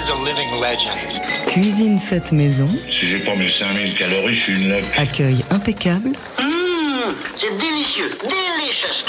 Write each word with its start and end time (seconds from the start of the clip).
is 0.00 0.08
a 0.10 0.14
living 0.24 0.50
legend. 0.60 0.90
Cuisine 1.48 1.98
faite 1.98 2.32
maison, 2.32 2.68
Si 2.88 3.06
j'ai 3.06 3.18
pas 3.18 3.34
mes 3.34 3.48
5000 3.48 3.94
calories, 3.94 4.34
je 4.34 4.42
suis 4.42 4.52
une 4.62 4.70
loque. 4.70 4.84
accueil 4.98 5.40
impeccable, 5.50 6.10
Mmh, 6.38 7.12
c'est 7.38 7.58
délicieux, 7.58 8.10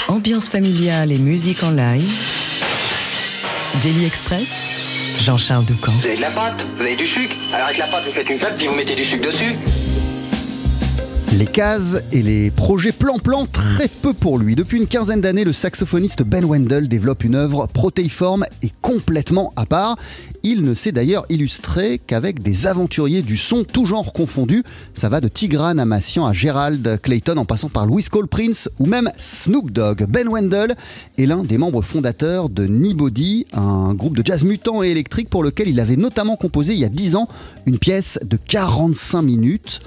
ambiance 0.08 0.48
familiale 0.48 1.12
et 1.12 1.18
musique 1.18 1.62
en 1.62 1.70
live. 1.70 2.10
Daily 3.82 4.04
Express, 4.06 4.50
Jean-Charles 5.20 5.64
Doucan. 5.64 5.92
Vous 5.92 6.06
avez 6.06 6.16
de 6.16 6.20
la 6.20 6.30
pâte, 6.30 6.66
vous 6.76 6.82
avez 6.82 6.96
du 6.96 7.06
sucre. 7.06 7.34
Alors 7.52 7.66
avec 7.66 7.78
la 7.78 7.86
pâte, 7.86 8.04
vous 8.04 8.12
faites 8.12 8.28
une 8.28 8.38
pâte, 8.38 8.56
puis 8.58 8.66
vous 8.66 8.74
mettez 8.74 8.94
du 8.94 9.04
sucre 9.04 9.26
dessus. 9.26 9.54
Les 11.38 11.46
cases 11.46 11.96
et 12.12 12.22
les 12.22 12.50
projets 12.50 12.92
plan-plan, 12.92 13.46
très 13.46 13.88
peu 13.88 14.12
pour 14.12 14.38
lui. 14.38 14.54
Depuis 14.54 14.76
une 14.76 14.86
quinzaine 14.86 15.22
d'années, 15.22 15.44
le 15.44 15.54
saxophoniste 15.54 16.22
Ben 16.22 16.44
Wendell 16.44 16.88
développe 16.88 17.24
une 17.24 17.36
œuvre 17.36 17.66
protéiforme 17.72 18.44
et 18.60 18.70
complètement 18.82 19.54
à 19.56 19.64
part. 19.64 19.96
Il 20.42 20.62
ne 20.62 20.74
s'est 20.74 20.92
d'ailleurs 20.92 21.24
illustré 21.30 21.98
qu'avec 22.06 22.42
des 22.42 22.66
aventuriers 22.66 23.22
du 23.22 23.38
son, 23.38 23.64
tout 23.64 23.86
genre 23.86 24.12
confondus. 24.12 24.62
Ça 24.92 25.08
va 25.08 25.22
de 25.22 25.28
Tigran 25.28 25.78
Amassian 25.78 26.26
à 26.26 26.34
Gerald 26.34 27.00
Clayton 27.00 27.38
en 27.38 27.46
passant 27.46 27.70
par 27.70 27.86
Louis 27.86 28.04
Cole 28.04 28.28
Prince 28.28 28.68
ou 28.78 28.84
même 28.84 29.10
Snoop 29.16 29.70
Dogg. 29.70 30.04
Ben 30.06 30.28
Wendell 30.28 30.76
est 31.16 31.26
l'un 31.26 31.44
des 31.44 31.56
membres 31.56 31.82
fondateurs 31.82 32.50
de 32.50 32.66
Nibody, 32.66 33.46
un 33.54 33.94
groupe 33.94 34.18
de 34.18 34.22
jazz 34.24 34.44
mutant 34.44 34.82
et 34.82 34.90
électrique 34.90 35.30
pour 35.30 35.42
lequel 35.42 35.68
il 35.68 35.80
avait 35.80 35.96
notamment 35.96 36.36
composé 36.36 36.74
il 36.74 36.80
y 36.80 36.84
a 36.84 36.90
10 36.90 37.16
ans 37.16 37.28
une 37.64 37.78
pièce 37.78 38.18
de 38.22 38.36
45 38.36 39.22
minutes. 39.22 39.80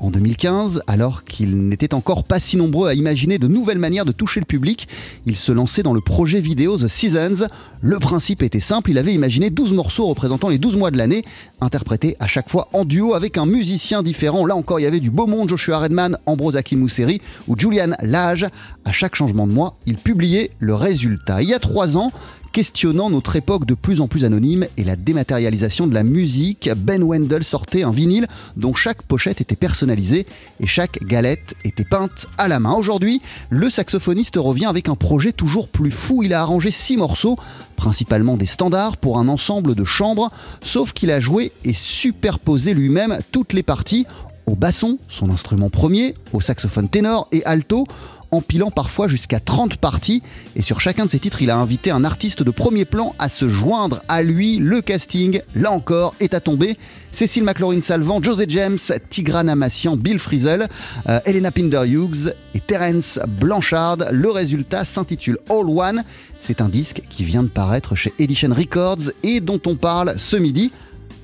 En 0.00 0.10
2015, 0.10 0.80
alors 0.86 1.24
qu'il 1.24 1.68
n'était 1.68 1.92
encore 1.92 2.24
pas 2.24 2.40
si 2.40 2.56
nombreux 2.56 2.88
à 2.88 2.94
imaginer 2.94 3.36
de 3.36 3.46
nouvelles 3.46 3.78
manières 3.78 4.06
de 4.06 4.12
toucher 4.12 4.40
le 4.40 4.46
public, 4.46 4.88
il 5.26 5.36
se 5.36 5.52
lançait 5.52 5.82
dans 5.82 5.92
le 5.92 6.00
projet 6.00 6.40
vidéo 6.40 6.78
The 6.78 6.88
Seasons. 6.88 7.48
Le 7.82 7.98
principe 7.98 8.42
était 8.42 8.60
simple, 8.60 8.92
il 8.92 8.98
avait 8.98 9.12
imaginé 9.12 9.50
12 9.50 9.74
morceaux 9.74 10.06
représentant 10.06 10.48
les 10.48 10.56
12 10.56 10.76
mois 10.76 10.90
de 10.90 10.96
l'année, 10.96 11.22
interprétés 11.60 12.16
à 12.18 12.26
chaque 12.26 12.48
fois 12.48 12.70
en 12.72 12.86
duo 12.86 13.12
avec 13.12 13.36
un 13.36 13.44
musicien 13.44 14.02
différent. 14.02 14.46
Là 14.46 14.56
encore, 14.56 14.80
il 14.80 14.84
y 14.84 14.86
avait 14.86 15.00
du 15.00 15.10
beau 15.10 15.26
monde, 15.26 15.50
Joshua 15.50 15.80
Redman, 15.80 16.16
Ambrose 16.24 16.56
Akinmuseri 16.56 17.20
ou 17.46 17.54
Julian 17.58 17.90
Lage. 18.00 18.46
À 18.86 18.92
chaque 18.92 19.14
changement 19.14 19.46
de 19.46 19.52
mois, 19.52 19.76
il 19.84 19.98
publiait 19.98 20.52
le 20.60 20.74
résultat. 20.74 21.42
Il 21.42 21.50
y 21.50 21.54
a 21.54 21.58
trois 21.58 21.98
ans, 21.98 22.10
questionnant 22.52 23.10
notre 23.10 23.36
époque 23.36 23.64
de 23.64 23.74
plus 23.74 24.00
en 24.00 24.08
plus 24.08 24.24
anonyme 24.24 24.66
et 24.76 24.84
la 24.84 24.96
dématérialisation 24.96 25.86
de 25.86 25.94
la 25.94 26.02
musique, 26.02 26.68
Ben 26.76 27.02
Wendell 27.02 27.44
sortait 27.44 27.82
un 27.82 27.92
vinyle 27.92 28.26
dont 28.56 28.74
chaque 28.74 29.02
pochette 29.02 29.40
était 29.40 29.56
personnalisée 29.56 30.26
et 30.58 30.66
chaque 30.66 31.04
galette 31.04 31.54
était 31.64 31.84
peinte 31.84 32.26
à 32.38 32.48
la 32.48 32.58
main. 32.58 32.72
Aujourd'hui, 32.72 33.20
le 33.50 33.70
saxophoniste 33.70 34.36
revient 34.36 34.66
avec 34.66 34.88
un 34.88 34.96
projet 34.96 35.32
toujours 35.32 35.68
plus 35.68 35.90
fou. 35.90 36.22
Il 36.22 36.34
a 36.34 36.40
arrangé 36.40 36.70
six 36.70 36.96
morceaux, 36.96 37.36
principalement 37.76 38.36
des 38.36 38.46
standards, 38.46 38.96
pour 38.96 39.18
un 39.18 39.28
ensemble 39.28 39.74
de 39.74 39.84
chambres, 39.84 40.30
sauf 40.62 40.92
qu'il 40.92 41.10
a 41.10 41.20
joué 41.20 41.52
et 41.64 41.74
superposé 41.74 42.74
lui-même 42.74 43.18
toutes 43.32 43.52
les 43.52 43.62
parties 43.62 44.06
au 44.46 44.56
basson, 44.56 44.98
son 45.08 45.30
instrument 45.30 45.70
premier, 45.70 46.14
au 46.32 46.40
saxophone 46.40 46.88
ténor 46.88 47.28
et 47.30 47.44
alto, 47.44 47.86
empilant 48.30 48.70
parfois 48.70 49.08
jusqu'à 49.08 49.40
30 49.40 49.76
parties. 49.76 50.22
Et 50.56 50.62
sur 50.62 50.80
chacun 50.80 51.04
de 51.04 51.10
ses 51.10 51.18
titres, 51.18 51.42
il 51.42 51.50
a 51.50 51.56
invité 51.56 51.90
un 51.90 52.04
artiste 52.04 52.42
de 52.42 52.50
premier 52.50 52.84
plan 52.84 53.14
à 53.18 53.28
se 53.28 53.48
joindre 53.48 54.02
à 54.08 54.22
lui. 54.22 54.58
Le 54.58 54.80
casting, 54.80 55.40
là 55.54 55.70
encore, 55.72 56.14
est 56.20 56.34
à 56.34 56.40
tomber. 56.40 56.76
Cécile 57.12 57.44
McLaurin-Salvant, 57.44 58.22
José 58.22 58.46
James, 58.48 58.78
Tigran 59.10 59.48
Amassian, 59.48 59.96
Bill 59.96 60.18
Frisell, 60.18 60.68
euh, 61.08 61.20
Elena 61.24 61.50
Pinder-Hughes 61.50 62.34
et 62.54 62.60
Terence 62.60 63.18
Blanchard. 63.26 63.98
Le 64.12 64.30
résultat 64.30 64.84
s'intitule 64.84 65.38
All 65.48 65.68
One. 65.68 66.04
C'est 66.38 66.60
un 66.60 66.68
disque 66.68 67.02
qui 67.10 67.24
vient 67.24 67.42
de 67.42 67.48
paraître 67.48 67.94
chez 67.94 68.12
Edition 68.18 68.54
Records 68.54 69.10
et 69.22 69.40
dont 69.40 69.60
on 69.66 69.76
parle 69.76 70.14
ce 70.16 70.36
midi 70.36 70.72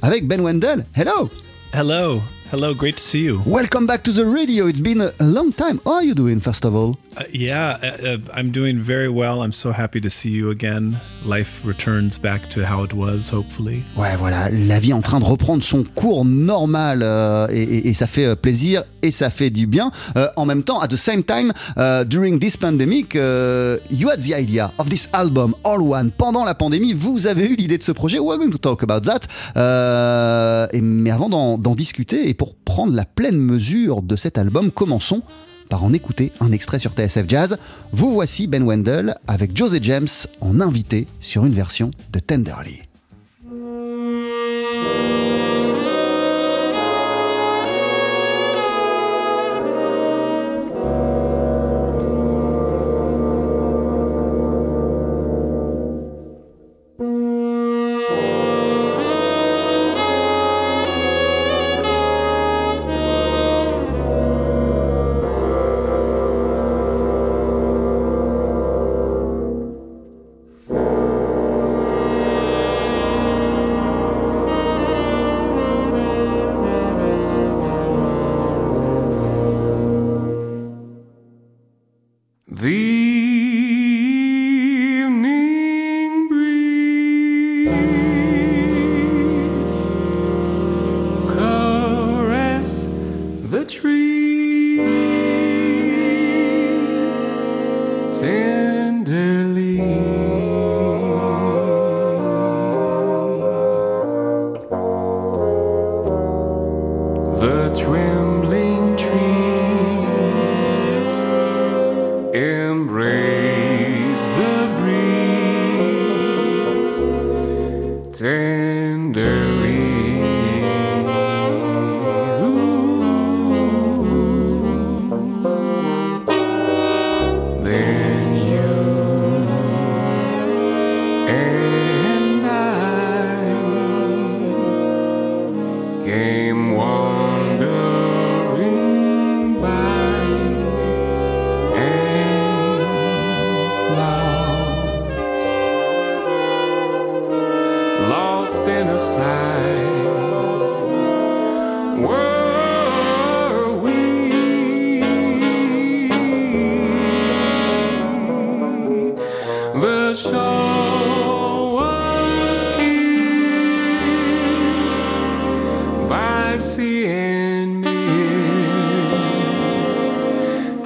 avec 0.02 0.26
Ben 0.26 0.40
Wendell. 0.40 0.84
Hello! 0.94 1.30
Hello. 1.72 2.20
Hello. 2.50 2.74
Great 2.74 2.96
to 2.96 3.02
see 3.02 3.22
you. 3.24 3.42
Welcome 3.44 3.86
back 3.86 4.02
to 4.04 4.12
the 4.12 4.24
radio. 4.24 4.66
It's 4.68 4.80
been 4.80 5.00
a 5.00 5.12
long 5.20 5.52
time. 5.52 5.80
How 5.84 5.94
are 5.94 6.04
you 6.04 6.14
doing, 6.14 6.40
first 6.40 6.64
of 6.64 6.74
all? 6.76 6.96
Uh, 7.16 7.22
yeah, 7.32 7.76
uh, 7.82 7.86
uh, 8.06 8.18
I'm 8.34 8.50
doing 8.52 8.78
very 8.78 9.08
well. 9.08 9.42
I'm 9.42 9.50
so 9.52 9.72
happy 9.72 10.00
to 10.02 10.10
see 10.10 10.30
you 10.30 10.50
again. 10.50 10.96
Life 11.24 11.62
returns 11.64 12.18
back 12.18 12.48
to 12.50 12.64
how 12.64 12.84
it 12.84 12.92
was, 12.92 13.30
hopefully. 13.30 13.82
Ouais, 13.96 14.14
voilà, 14.16 14.48
la 14.50 14.78
vie 14.78 14.90
est 14.90 14.92
en 14.92 15.00
train 15.02 15.18
de 15.18 15.24
reprendre 15.24 15.64
son 15.64 15.82
cours 15.82 16.24
normal 16.24 17.00
euh, 17.02 17.48
et, 17.50 17.62
et- 17.62 17.88
et 17.88 17.94
ça 17.94 18.06
fait 18.06 18.26
euh, 18.26 18.36
plaisir 18.36 18.84
et 19.02 19.10
ça 19.10 19.30
fait 19.30 19.50
du 19.50 19.66
bien. 19.66 19.90
Euh, 20.16 20.28
en 20.36 20.44
même 20.44 20.62
temps, 20.62 20.78
at 20.80 20.88
the 20.88 20.96
same 20.96 21.24
time, 21.24 21.52
euh, 21.78 22.04
during 22.04 22.38
this 22.38 22.56
pandemic, 22.56 23.16
euh, 23.16 23.78
you 23.90 24.08
had 24.10 24.20
the 24.20 24.34
idea 24.38 24.72
of 24.78 24.88
this 24.88 25.08
album, 25.14 25.54
All 25.64 25.80
One. 25.80 26.10
Pendant 26.10 26.44
la 26.44 26.54
pandémie, 26.54 26.92
vous 26.92 27.26
avez 27.26 27.46
eu 27.46 27.56
l'idée 27.56 27.78
de 27.78 27.82
ce 27.82 27.92
projet. 27.92 28.18
We're 28.20 28.38
going 28.38 28.50
to 28.50 28.58
talk 28.58 28.82
about 28.82 29.00
that. 29.00 29.20
Euh, 29.56 30.66
et, 30.72 30.80
mais 30.82 31.10
avant 31.10 31.28
d'en 31.30 31.56
d'en 31.58 31.74
discuter 31.74 32.28
et 32.28 32.34
pour 32.36 32.54
prendre 32.54 32.94
la 32.94 33.04
pleine 33.04 33.38
mesure 33.38 34.02
de 34.02 34.16
cet 34.16 34.38
album, 34.38 34.70
commençons 34.70 35.22
par 35.68 35.84
en 35.84 35.92
écouter 35.92 36.32
un 36.40 36.52
extrait 36.52 36.78
sur 36.78 36.92
TSF 36.92 37.24
Jazz. 37.28 37.58
Vous 37.92 38.12
voici 38.12 38.46
Ben 38.46 38.64
Wendell 38.64 39.16
avec 39.26 39.56
José 39.56 39.78
James 39.82 40.08
en 40.40 40.60
invité 40.60 41.06
sur 41.20 41.44
une 41.44 41.54
version 41.54 41.90
de 42.12 42.20
Tenderly. 42.20 42.82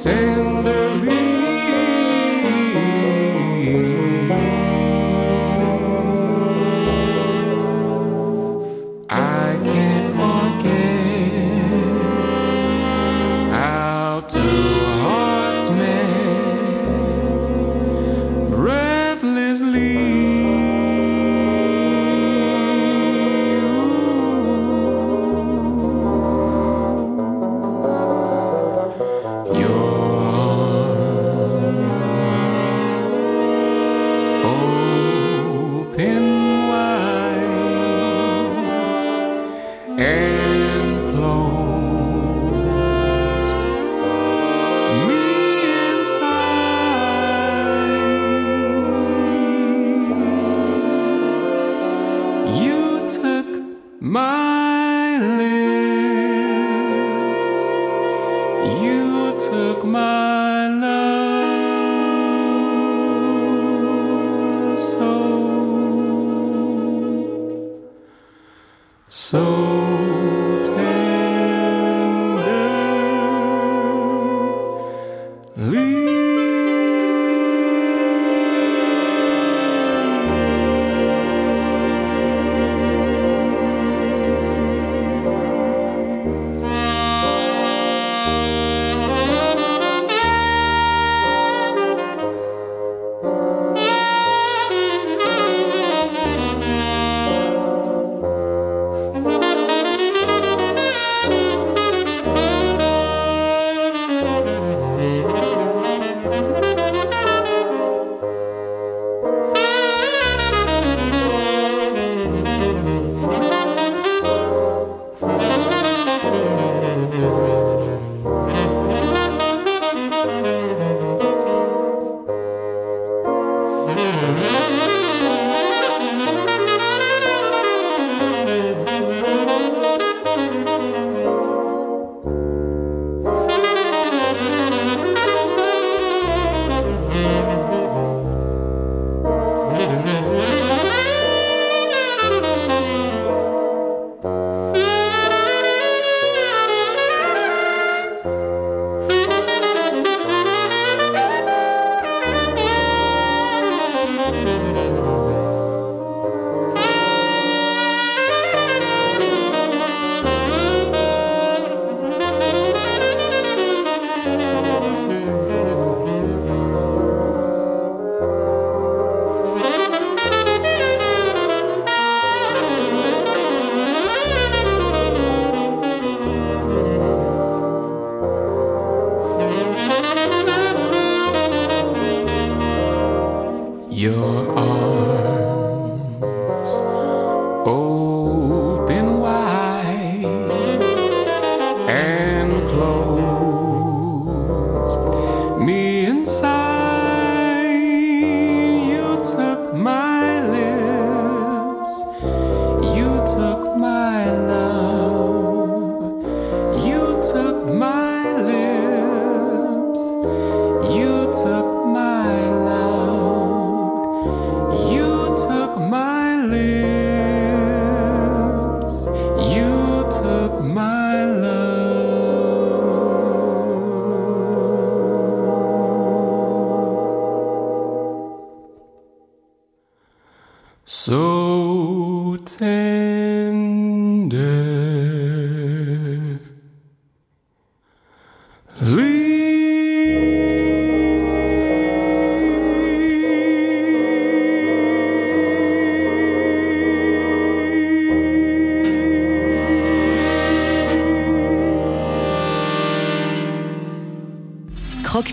Tenderly. 0.02 1.19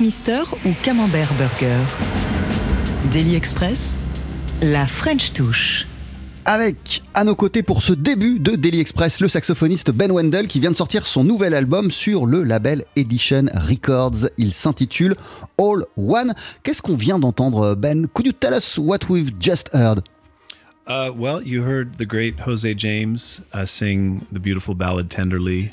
Croque-Mister 0.07 0.43
ou 0.65 0.73
Camembert 0.83 1.33
Burger 1.33 1.83
Daily 3.11 3.35
Express, 3.35 3.97
la 4.61 4.87
French 4.87 5.33
touche. 5.33 5.85
Avec 6.45 7.03
à 7.13 7.25
nos 7.25 7.35
côtés 7.35 7.61
pour 7.61 7.81
ce 7.81 7.91
début 7.91 8.39
de 8.39 8.55
Daily 8.55 8.79
Express 8.79 9.19
le 9.19 9.27
saxophoniste 9.27 9.91
Ben 9.91 10.09
Wendell 10.09 10.47
qui 10.47 10.61
vient 10.61 10.71
de 10.71 10.77
sortir 10.77 11.05
son 11.05 11.25
nouvel 11.25 11.53
album 11.53 11.91
sur 11.91 12.25
le 12.25 12.43
label 12.43 12.85
Edition 12.95 13.47
Records. 13.53 14.29
Il 14.37 14.53
s'intitule 14.53 15.17
All 15.59 15.83
One. 15.97 16.33
Qu'est-ce 16.63 16.81
qu'on 16.81 16.95
vient 16.95 17.19
d'entendre 17.19 17.75
Ben? 17.75 18.07
Could 18.07 18.27
you 18.27 18.33
tell 18.33 18.53
us 18.53 18.77
what 18.77 19.09
we've 19.09 19.33
just 19.41 19.69
heard? 19.73 20.01
Uh, 20.87 21.11
well, 21.13 21.41
you 21.45 21.63
heard 21.63 21.97
the 21.97 22.07
great 22.07 22.35
Jose 22.45 22.75
James 22.77 23.41
uh, 23.53 23.65
sing 23.65 24.21
the 24.31 24.39
beautiful 24.39 24.73
ballad 24.73 25.09
Tenderly. 25.09 25.71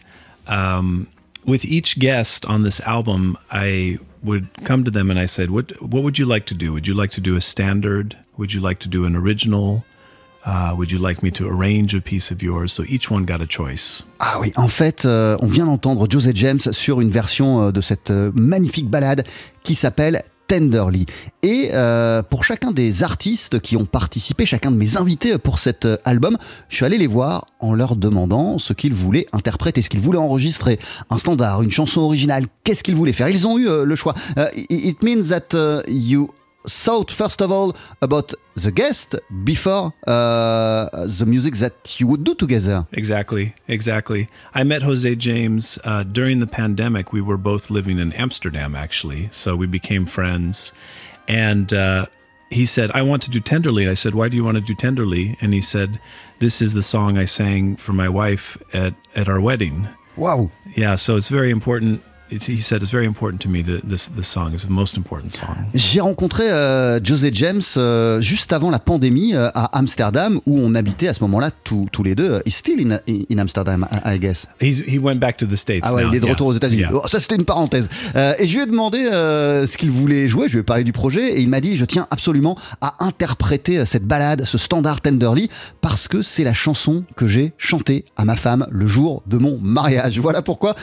Um, 0.48 1.06
with 1.46 1.64
each 1.64 2.00
guest 2.00 2.44
on 2.46 2.64
this 2.64 2.80
album, 2.80 3.36
I 3.52 4.00
would 4.24 4.48
come 4.64 4.84
to 4.84 4.90
them 4.90 5.10
and 5.10 5.18
I 5.18 5.26
said, 5.26 5.50
"What 5.50 5.72
what 5.82 6.02
would 6.02 6.18
you 6.18 6.26
like 6.26 6.46
to 6.46 6.54
do? 6.54 6.72
Would 6.72 6.86
you 6.86 6.94
like 6.94 7.12
to 7.12 7.20
do 7.20 7.36
a 7.36 7.40
standard? 7.40 8.16
Would 8.36 8.52
you 8.52 8.60
like 8.60 8.80
to 8.80 8.88
do 8.88 9.04
an 9.04 9.14
original? 9.14 9.84
Uh, 10.46 10.74
would 10.76 10.92
you 10.92 10.98
like 10.98 11.22
me 11.22 11.30
to 11.30 11.46
arrange 11.46 11.94
a 11.94 12.00
piece 12.00 12.30
of 12.30 12.42
yours?" 12.42 12.72
So 12.72 12.84
each 12.88 13.10
one 13.10 13.24
got 13.24 13.40
a 13.40 13.46
choice. 13.46 14.04
Ah 14.20 14.38
oui, 14.40 14.52
en 14.56 14.68
fait, 14.68 15.04
euh, 15.04 15.36
on 15.40 15.46
vient 15.46 15.66
d'entendre 15.66 16.08
Jose 16.10 16.32
James 16.34 16.60
sur 16.72 17.00
une 17.00 17.10
version 17.10 17.62
euh, 17.62 17.72
de 17.72 17.80
cette 17.80 18.10
euh, 18.10 18.32
magnifique 18.34 18.88
balade 18.88 19.24
qui 19.62 19.74
s'appelle 19.74 20.24
Tenderly. 20.46 21.06
Et 21.42 21.70
euh, 21.72 22.22
pour 22.22 22.44
chacun 22.44 22.70
des 22.70 23.02
artistes 23.02 23.60
qui 23.60 23.76
ont 23.76 23.84
participé, 23.86 24.46
chacun 24.46 24.70
de 24.70 24.76
mes 24.76 24.96
invités 24.96 25.38
pour 25.38 25.58
cet 25.58 25.84
euh, 25.86 25.96
album, 26.04 26.36
je 26.68 26.76
suis 26.76 26.84
allé 26.84 26.98
les 26.98 27.06
voir 27.06 27.46
en 27.60 27.72
leur 27.74 27.96
demandant 27.96 28.58
ce 28.58 28.72
qu'ils 28.72 28.94
voulaient 28.94 29.26
interpréter, 29.32 29.82
ce 29.82 29.88
qu'ils 29.90 30.00
voulaient 30.00 30.18
enregistrer. 30.18 30.78
Un 31.10 31.18
standard, 31.18 31.62
une 31.62 31.70
chanson 31.70 32.00
originale, 32.02 32.44
qu'est-ce 32.64 32.82
qu'ils 32.84 32.96
voulaient 32.96 33.12
faire? 33.12 33.28
Ils 33.28 33.46
ont 33.46 33.58
eu 33.58 33.68
euh, 33.68 33.84
le 33.84 33.96
choix. 33.96 34.14
It- 34.68 35.02
means 35.02 35.24
that 35.28 35.56
you 35.88 36.30
thought 36.66 37.10
first 37.10 37.40
of 37.42 37.52
all 37.52 37.76
about 38.00 38.32
the 38.54 38.70
guest 38.70 39.16
before 39.44 39.92
uh, 40.06 41.06
the 41.06 41.24
music 41.26 41.56
that 41.56 42.00
you 42.00 42.06
would 42.06 42.24
do 42.24 42.34
together. 42.34 42.86
Exactly, 42.92 43.54
exactly. 43.68 44.28
I 44.54 44.64
met 44.64 44.82
Jose 44.82 45.14
James 45.16 45.78
uh, 45.84 46.04
during 46.04 46.40
the 46.40 46.46
pandemic. 46.46 47.12
We 47.12 47.20
were 47.20 47.36
both 47.36 47.70
living 47.70 47.98
in 47.98 48.12
Amsterdam, 48.12 48.74
actually, 48.74 49.28
so 49.30 49.56
we 49.56 49.66
became 49.66 50.06
friends. 50.06 50.72
And 51.28 51.72
uh, 51.72 52.06
he 52.50 52.66
said, 52.66 52.90
"I 52.92 53.02
want 53.02 53.22
to 53.22 53.30
do 53.30 53.40
Tenderly." 53.40 53.88
I 53.88 53.94
said, 53.94 54.14
"Why 54.14 54.28
do 54.28 54.36
you 54.36 54.44
want 54.44 54.56
to 54.56 54.60
do 54.60 54.74
Tenderly?" 54.74 55.36
And 55.40 55.52
he 55.52 55.60
said, 55.60 56.00
"This 56.38 56.62
is 56.62 56.74
the 56.74 56.82
song 56.82 57.18
I 57.18 57.24
sang 57.24 57.76
for 57.76 57.92
my 57.92 58.08
wife 58.08 58.56
at 58.72 58.94
at 59.14 59.28
our 59.28 59.40
wedding." 59.40 59.88
Wow. 60.16 60.50
Yeah, 60.76 60.94
so 60.94 61.16
it's 61.16 61.28
very 61.28 61.50
important. 61.50 62.02
It, 62.34 62.48
he 62.48 62.62
said 62.62 62.82
it's 62.82 62.92
very 62.92 63.06
important 63.06 63.40
to 63.42 63.48
me 63.48 63.62
that 63.62 63.88
this 63.88 64.08
this 64.08 64.26
song 64.26 64.54
is 64.54 64.66
the 64.66 64.70
most 64.70 64.96
important 64.96 65.32
song. 65.32 65.56
J'ai 65.74 66.00
rencontré 66.00 66.50
euh, 66.50 67.00
José 67.02 67.30
James 67.32 67.62
euh, 67.76 68.20
juste 68.20 68.52
avant 68.52 68.70
la 68.70 68.78
pandémie 68.78 69.34
euh, 69.34 69.48
à 69.54 69.76
Amsterdam 69.78 70.40
où 70.46 70.58
on 70.58 70.74
habitait 70.74 71.08
à 71.08 71.14
ce 71.14 71.20
moment-là 71.22 71.50
tous 71.64 71.88
tous 71.92 72.02
les 72.02 72.14
deux. 72.14 72.42
He's 72.46 72.56
still 72.56 72.80
in, 72.80 72.98
in 73.08 73.38
Amsterdam, 73.38 73.86
I, 74.04 74.16
I 74.16 74.18
guess. 74.18 74.46
He's 74.60 74.82
he 74.86 74.98
went 74.98 75.18
back 75.18 75.36
to 75.38 75.46
the 75.46 75.56
states. 75.56 75.82
Ah 75.84 75.94
ouais, 75.94 76.02
now. 76.02 76.10
il 76.10 76.16
est 76.16 76.20
de 76.20 76.24
yeah. 76.24 76.32
retour 76.32 76.48
aux 76.48 76.54
États-Unis. 76.54 76.82
Yeah. 76.82 76.90
Bon, 76.90 77.02
ça, 77.06 77.20
c'était 77.20 77.36
une 77.36 77.44
parenthèse. 77.44 77.88
Euh, 78.16 78.34
et 78.38 78.46
je 78.46 78.56
lui 78.56 78.62
ai 78.62 78.66
demandé 78.66 78.98
euh, 78.98 79.66
ce 79.66 79.76
qu'il 79.76 79.90
voulait 79.90 80.28
jouer. 80.28 80.48
Je 80.48 80.54
lui 80.54 80.60
ai 80.60 80.64
parlé 80.64 80.84
du 80.84 80.92
projet 80.92 81.32
et 81.32 81.40
il 81.40 81.48
m'a 81.48 81.60
dit 81.60 81.76
Je 81.76 81.84
tiens 81.84 82.06
absolument 82.10 82.56
à 82.80 83.04
interpréter 83.04 83.78
euh, 83.78 83.84
cette 83.84 84.04
balade, 84.04 84.44
ce 84.44 84.58
standard 84.58 85.00
Tenderly, 85.00 85.50
parce 85.80 86.08
que 86.08 86.22
c'est 86.22 86.44
la 86.44 86.54
chanson 86.54 87.04
que 87.16 87.26
j'ai 87.26 87.52
chantée 87.58 88.04
à 88.16 88.24
ma 88.24 88.36
femme 88.36 88.66
le 88.70 88.86
jour 88.86 89.22
de 89.26 89.38
mon 89.38 89.58
mariage. 89.60 90.18
Voilà 90.24 90.40
pourquoi 90.40 90.74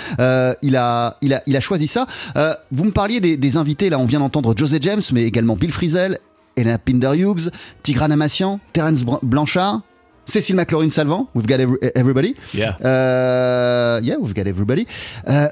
il, 0.62 0.75
a, 0.75 1.17
il, 1.22 1.34
a, 1.34 1.40
il 1.48 1.55
a 1.55 1.60
choisi 1.60 1.88
ça. 1.88 2.05
Euh, 2.38 2.53
vous 2.71 2.83
me 2.86 2.91
parliez 2.91 3.19
des, 3.19 3.38
des 3.38 3.57
invités. 3.57 3.89
Là, 3.89 4.00
on 4.00 4.05
vient 4.05 4.19
d'entendre 4.19 4.53
José 4.57 4.77
James, 4.81 5.01
mais 5.13 5.24
également 5.24 5.55
Bill 5.55 5.71
Frisell, 5.71 6.19
Elena 6.55 6.77
Pinder 6.77 7.12
Hughes, 7.15 7.50
Tigran 7.83 8.12
Amassian, 8.12 8.60
Terence 8.74 9.03
Blanchard. 9.24 9.81
Cécile 10.25 10.55
McLaurin 10.55 10.89
Salvant, 10.91 11.27
we've 11.33 11.48
got 11.48 11.55
every- 11.60 11.79
everybody. 11.95 12.36
Yeah. 12.53 12.77
Euh, 12.86 14.00
yeah, 14.03 14.17
we've 14.19 14.36
got 14.36 14.45
everybody. 14.48 14.86
Euh, 15.27 15.48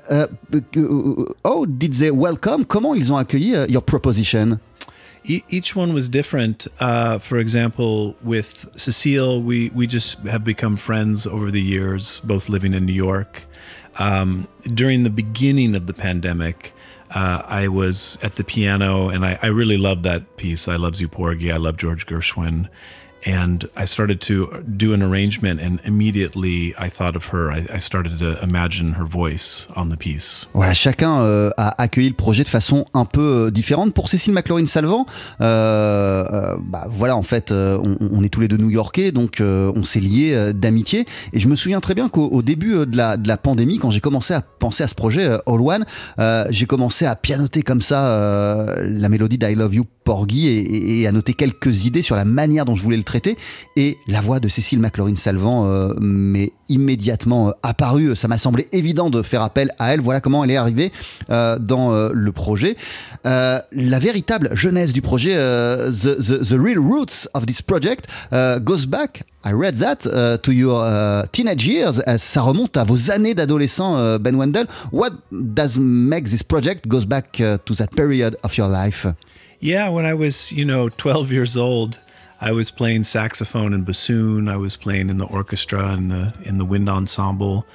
oh, 1.43 1.65
did 1.67 1.93
they 1.96 2.12
welcome? 2.12 2.63
Comment 2.65 2.93
ils 2.93 3.12
ont 3.12 3.17
accueilli 3.17 3.55
euh, 3.55 3.65
your 3.67 3.81
proposition? 3.84 4.58
Each 5.23 5.75
one 5.75 5.93
was 5.93 6.09
different. 6.09 6.67
Uh, 6.79 7.19
for 7.19 7.38
example, 7.38 8.15
with 8.23 8.69
Cecile, 8.75 9.41
we 9.41 9.69
we 9.69 9.85
just 9.85 10.19
have 10.19 10.43
become 10.43 10.77
friends 10.77 11.27
over 11.27 11.51
the 11.51 11.61
years, 11.61 12.21
both 12.21 12.49
living 12.49 12.73
in 12.73 12.85
New 12.85 12.93
York. 12.93 13.45
Um, 13.97 14.47
during 14.73 15.03
the 15.03 15.09
beginning 15.09 15.75
of 15.75 15.88
the 15.88 15.93
pandemic, 15.93 16.73
uh, 17.11 17.43
I 17.45 17.67
was 17.67 18.17
at 18.21 18.35
the 18.35 18.43
piano, 18.43 19.09
and 19.09 19.25
I, 19.25 19.38
I 19.41 19.47
really 19.47 19.77
loved 19.77 20.03
that 20.03 20.38
piece. 20.38 20.67
I 20.67 20.77
love 20.77 20.93
Zuporgi. 20.93 21.51
I 21.53 21.57
love 21.57 21.77
George 21.77 22.05
Gershwin. 22.05 22.69
And 23.27 23.67
I 23.75 23.85
started 23.85 24.19
to 24.27 24.49
do 24.65 24.93
an 24.93 25.01
arrangement, 25.01 25.59
and 25.59 25.79
immediately 25.85 26.73
I 26.77 26.89
thought 26.89 27.17
of 27.17 27.33
her. 27.33 27.51
I, 27.51 27.65
I 27.73 27.79
started 27.79 28.17
to 28.19 28.41
imagine 28.41 28.93
her 28.93 29.05
voice 29.05 29.67
on 29.75 29.89
the 29.89 29.97
piece. 29.97 30.47
Voilà, 30.53 30.73
chacun 30.73 31.21
euh, 31.21 31.49
a 31.57 31.81
accueilli 31.81 32.07
le 32.07 32.15
projet 32.15 32.43
de 32.43 32.49
façon 32.49 32.85
un 32.93 33.03
peu 33.03 33.47
euh, 33.47 33.51
différente. 33.51 33.93
Pour 33.93 34.07
Cécile 34.07 34.31
McLaurin 34.31 34.65
Salvant, 34.65 35.05
euh, 35.41 36.55
bah 36.63 36.88
voilà, 36.89 37.17
en 37.17 37.23
fait, 37.23 37.51
on, 37.51 38.23
est 38.23 38.29
tous 38.29 38.39
les 38.39 38.47
deux 38.47 38.57
New-Yorkais, 38.57 39.11
donc 39.11 39.41
on 39.41 39.83
s'est 39.83 39.99
liés 39.99 40.53
d'amitié. 40.53 41.05
Et 41.33 41.39
je 41.39 41.47
me 41.49 41.55
souviens 41.55 41.81
très 41.81 41.95
bien 41.95 42.07
qu'au 42.07 42.27
au 42.27 42.41
début 42.41 42.85
de 42.85 42.95
la, 42.95 43.17
de 43.17 43.27
la 43.27 43.38
pandémie, 43.38 43.79
quand 43.79 43.89
j'ai 43.89 43.99
commencé 43.99 44.33
à 44.33 44.41
penser 44.41 44.83
à 44.83 44.88
ce 44.88 44.95
projet 44.95 45.27
All 45.27 45.41
One, 45.61 45.85
j'ai 46.51 46.65
commencé 46.65 47.05
à 47.05 47.15
pianoter 47.15 47.63
comme 47.63 47.81
ça 47.81 48.75
la 48.81 49.09
mélodie 49.09 49.38
d'I 49.38 49.55
Love 49.55 49.75
You 49.75 49.85
Porgy 50.09 50.47
et, 50.47 51.01
et- 51.01 51.07
à 51.07 51.11
noter 51.11 51.35
quelques 51.35 51.85
idées 51.85 52.01
sur 52.01 52.15
la 52.15 52.25
manière 52.25 52.65
dont 52.65 52.73
je 52.73 52.81
voulais 52.81 52.97
le 52.97 53.03
traiter. 53.03 53.37
Et 53.75 53.99
la 54.07 54.21
voix 54.21 54.39
de 54.39 54.47
Cécile 54.47 54.79
McLaurin 54.79 55.15
Salvant 55.15 55.67
euh, 55.67 55.93
m'est 55.99 56.51
immédiatement 56.67 57.49
euh, 57.49 57.51
apparue. 57.61 58.15
Ça 58.15 58.27
m'a 58.27 58.39
semblé 58.39 58.67
évident 58.71 59.11
de 59.11 59.21
faire 59.21 59.43
appel 59.43 59.69
à 59.77 59.93
elle. 59.93 60.01
Voilà 60.01 60.19
comment 60.19 60.43
elle 60.43 60.49
est 60.49 60.57
arrivée 60.57 60.91
euh, 61.29 61.59
dans 61.59 61.93
euh, 61.93 62.09
le 62.11 62.31
projet. 62.31 62.75
La 63.23 63.99
véritable 63.99 64.49
genèse 64.53 64.93
du 64.93 65.03
projet, 65.03 65.35
the, 65.35 66.53
real 66.53 66.79
roots 66.79 67.27
of 67.35 67.45
this 67.45 67.61
project, 67.61 68.07
goes 68.63 68.87
back. 68.87 69.21
I 69.45 69.51
read 69.53 69.75
that 69.77 70.37
to 70.39 70.51
your 70.51 70.83
teenage 71.31 71.67
years. 71.67 72.01
Ça 72.17 72.41
remonte 72.41 72.77
à 72.77 72.83
vos 72.83 73.11
années 73.11 73.35
d'adolescent, 73.35 74.17
Ben 74.19 74.35
Wendell. 74.35 74.65
What 74.91 75.11
does 75.31 75.77
make 75.77 76.25
this 76.25 76.41
project 76.41 76.87
goes 76.87 77.05
back 77.05 77.33
to 77.65 77.75
that 77.75 77.89
period 77.95 78.37
of 78.41 78.57
your 78.57 78.69
life? 78.69 79.05
Yeah, 79.59 79.89
when 79.89 80.05
I 80.05 80.13
was, 80.13 80.53
you 80.53 80.63
know, 80.63 80.87
12 80.87 81.31
years 81.31 81.57
old, 81.57 81.99
I 82.39 82.53
was 82.53 82.71
playing 82.71 83.03
saxophone 83.03 83.73
and 83.73 83.85
bassoon. 83.85 84.47
I 84.47 84.55
was 84.55 84.77
playing 84.77 85.09
in 85.09 85.17
the 85.17 85.25
orchestra 85.25 85.89
and 85.89 86.09
the 86.09 86.33
in 86.43 86.57
the 86.57 86.65
wind 86.65 86.87
ensemble. 86.87 87.65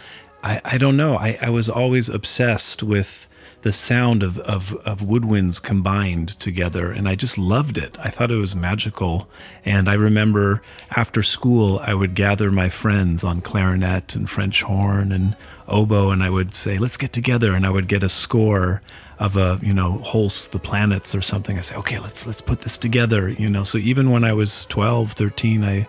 I, 0.43 0.61
I 0.65 0.79
don't 0.79 0.97
know. 0.97 1.17
I, 1.17 1.37
I 1.43 1.51
was 1.51 1.69
always 1.69 2.09
obsessed 2.09 2.83
with 2.83 3.29
the 3.61 3.73
sound 3.73 4.23
of, 4.23 4.39
of, 4.41 4.75
of 4.87 5.01
woodwinds 5.01 5.63
combined 5.63 6.39
together, 6.41 6.91
and 6.91 7.09
I 7.09 7.15
just 7.15 7.39
loved 7.39 7.79
it. 7.79 7.97
I 7.99 8.11
thought 8.11 8.31
it 8.31 8.37
was 8.37 8.55
magical. 8.55 9.29
And 9.65 9.89
I 9.89 9.95
remember 9.95 10.63
after 10.91 11.23
school, 11.23 11.79
I 11.83 11.95
would 11.95 12.15
gather 12.15 12.51
my 12.51 12.69
friends 12.69 13.25
on 13.25 13.41
clarinet 13.41 14.15
and 14.15 14.29
French 14.29 14.63
horn 14.63 15.13
and 15.13 15.37
oboe, 15.69 16.11
and 16.11 16.23
I 16.23 16.31
would 16.31 16.55
say, 16.55 16.79
"Let's 16.79 16.97
get 16.97 17.13
together," 17.13 17.55
and 17.55 17.67
I 17.67 17.71
would 17.71 17.89
get 17.89 18.03
a 18.03 18.09
score 18.09 18.81
of 19.19 19.37
a 19.37 19.59
you 19.63 19.73
know 19.75 20.01
Holst 20.03 20.53
the 20.53 20.59
planets 20.59 21.15
or 21.15 21.23
something. 21.23 21.57
I 21.59 21.63
say, 21.63 21.77
"Okay, 21.77 21.99
let's 21.99 22.27
let's 22.27 22.43
put 22.43 22.61
this 22.61 22.79
together." 22.79 23.29
You 23.39 23.49
know, 23.49 23.65
so 23.65 23.79
even 23.79 24.11
when 24.11 24.25
I 24.25 24.33
was 24.33 24.67
12, 24.69 25.13
13, 25.15 25.63
I 25.65 25.87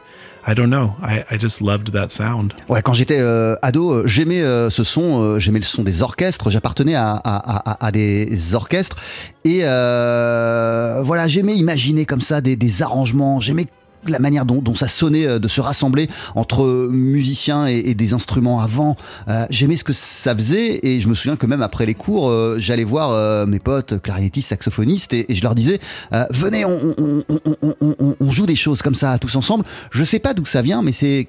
I 0.48 0.54
don't 0.54 0.70
know. 0.70 0.96
I, 1.02 1.24
I 1.32 1.38
just 1.40 1.60
loved 1.60 1.92
that 1.94 2.10
sound. 2.12 2.54
Ouais, 2.70 2.82
quand 2.84 2.94
j'étais 2.94 3.20
euh, 3.20 3.56
ado, 3.64 3.92
euh, 3.92 4.04
j'aimais 4.08 4.42
euh, 4.44 4.70
ce 4.70 4.84
son, 4.84 5.20
euh, 5.22 5.40
j'aimais 5.40 5.58
le 5.58 5.66
son 5.66 5.82
des 5.82 6.04
orchestres, 6.04 6.52
j'appartenais 6.52 6.94
à, 6.94 7.14
à- 7.24 7.92
des 7.92 8.54
orchestres 8.54 8.96
et 9.44 9.62
euh, 9.64 11.02
voilà, 11.04 11.28
j'aimais 11.28 11.56
imaginer 11.56 12.06
comme 12.06 12.22
ça 12.22 12.42
des, 12.42 12.56
des 12.56 12.84
arrangements, 12.84 13.40
j'aimais 13.40 13.66
la 14.08 14.20
manière 14.20 14.46
dont, 14.46 14.76
ça 14.76 14.88
sonnait 14.88 15.26
euh, 15.26 15.40
de 15.40 15.48
se 15.48 15.62
rassembler 15.62 16.10
entre 16.36 16.90
musiciens 16.92 17.68
et, 17.68 17.94
des 17.96 18.14
instruments 18.14 18.60
avant. 18.60 18.96
Euh, 19.28 19.46
j'aimais 19.50 19.78
ce 19.78 19.84
que 19.84 19.94
ça 19.94 20.36
faisait 20.36 20.80
et 20.84 21.00
je 21.00 21.08
me 21.08 21.16
souviens 21.16 21.38
que 21.38 21.46
même 21.46 21.62
après 21.62 21.86
les 21.86 21.94
cours, 21.94 22.30
euh, 22.30 22.56
j'allais 22.58 22.84
voir 22.84 23.12
euh, 23.12 23.46
mes 23.46 23.60
potes 23.60 24.02
clarinettistes, 24.02 24.50
saxophonistes 24.50 25.14
et, 25.14 25.26
je 25.30 25.42
leur 25.42 25.56
disais 25.56 25.80
euh, 26.14 26.26
venez, 26.32 26.66
on, 26.66 28.32
joue 28.32 28.46
des 28.46 28.56
choses 28.56 28.82
comme 28.82 28.96
ça 28.96 29.18
tous 29.18 29.36
ensemble. 29.36 29.66
Je 29.92 30.04
sais 30.04 30.20
pas 30.20 30.34
d'où 30.34 30.46
ça 30.46 30.62
vient, 30.62 30.82
mais 30.82 30.92
c'est 30.92 31.28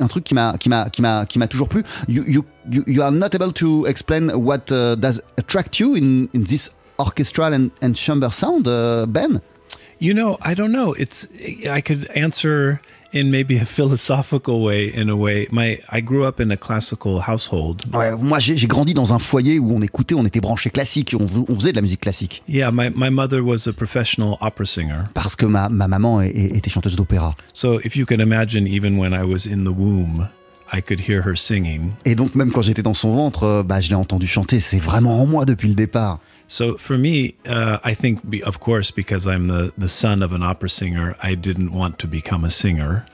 un 0.00 0.06
truc 0.06 0.24
qui 0.24 0.34
m'a 0.34 0.58
toujours 1.48 1.68
plu. 1.68 1.84
You, 2.08 2.44
are 3.00 3.12
not 3.12 3.34
able 3.34 3.52
to 3.54 3.86
explain 3.86 4.30
what 4.34 4.70
uh, 4.70 4.96
does 4.96 5.20
attract 5.38 5.78
you 5.78 5.96
in, 5.96 6.28
this 6.44 6.70
orchestral 6.98 7.52
and, 7.54 7.70
and 7.82 7.94
chamber 7.94 8.30
sound, 8.30 8.66
uh, 8.66 9.06
Ben? 9.06 9.40
You 10.00 10.12
know, 10.14 10.38
I 10.42 10.54
don't 10.54 10.72
know. 10.72 10.94
It's 10.94 11.28
I 11.68 11.80
could 11.80 12.10
answer 12.14 12.80
in 13.12 13.30
maybe 13.30 13.56
a 13.56 13.64
philosophical 13.76 14.62
way. 14.62 14.92
In 14.92 15.08
a 15.08 15.16
way, 15.16 15.46
my 15.50 15.78
I 15.90 16.00
grew 16.00 16.24
up 16.24 16.40
in 16.40 16.50
a 16.50 16.56
classical 16.56 17.20
household. 17.20 17.84
Ouais, 17.94 18.12
moi 18.16 18.38
j'ai 18.38 18.66
grandi 18.66 18.92
dans 18.92 19.14
un 19.14 19.18
foyer 19.18 19.58
où 19.58 19.72
on 19.72 19.80
écoutait, 19.80 20.14
on 20.14 20.26
était 20.26 20.40
branché 20.40 20.70
classique, 20.70 21.14
on, 21.18 21.26
on 21.48 21.54
faisait 21.54 21.70
de 21.72 21.76
la 21.76 21.82
musique 21.82 22.00
classique. 22.00 22.42
Yeah, 22.48 22.70
my, 22.72 22.90
my 22.94 23.10
mother 23.10 23.42
was 23.42 23.68
a 23.68 23.72
professional 23.72 24.36
opera 24.40 24.66
singer. 24.66 25.04
Parce 25.14 25.36
que 25.36 25.46
ma, 25.46 25.68
ma 25.68 25.88
maman 25.88 26.20
était 26.22 26.70
chanteuse 26.70 26.96
d'opéra. 26.96 27.34
So 27.52 27.80
if 27.84 27.96
you 27.96 28.04
can 28.04 28.20
imagine, 28.20 28.66
even 28.66 28.98
when 28.98 29.12
I 29.14 29.22
was 29.24 29.46
in 29.46 29.64
the 29.64 29.72
womb, 29.72 30.28
I 30.72 30.80
could 30.80 31.00
hear 31.00 31.22
her 31.24 31.36
singing. 31.36 31.92
Et 32.04 32.16
donc 32.16 32.34
même 32.34 32.50
quand 32.50 32.62
j'étais 32.62 32.82
dans 32.82 32.94
son 32.94 33.14
ventre, 33.14 33.44
euh, 33.44 33.62
bah, 33.62 33.80
je 33.80 33.90
l'ai 33.90 33.94
entendu 33.94 34.26
chanter, 34.26 34.58
c'est 34.58 34.80
vraiment 34.80 35.22
en 35.22 35.26
moi 35.26 35.44
depuis 35.44 35.68
le 35.68 35.74
départ. 35.74 36.18
So 36.46 36.76
for 36.76 36.98
me, 36.98 37.36
uh, 37.46 37.78
I 37.84 37.94
think, 37.94 38.28
be, 38.28 38.42
of 38.42 38.60
course, 38.60 38.90
because 38.90 39.26
I'm 39.26 39.48
the, 39.48 39.72
the 39.76 39.88
son 39.88 40.22
of 40.22 40.32
an 40.32 40.42
opera 40.42 40.68
singer, 40.68 41.16
I 41.22 41.34
didn't 41.34 41.72
want 41.72 41.98
to 42.00 42.06
become 42.06 42.44
a 42.44 42.50
singer. 42.50 43.06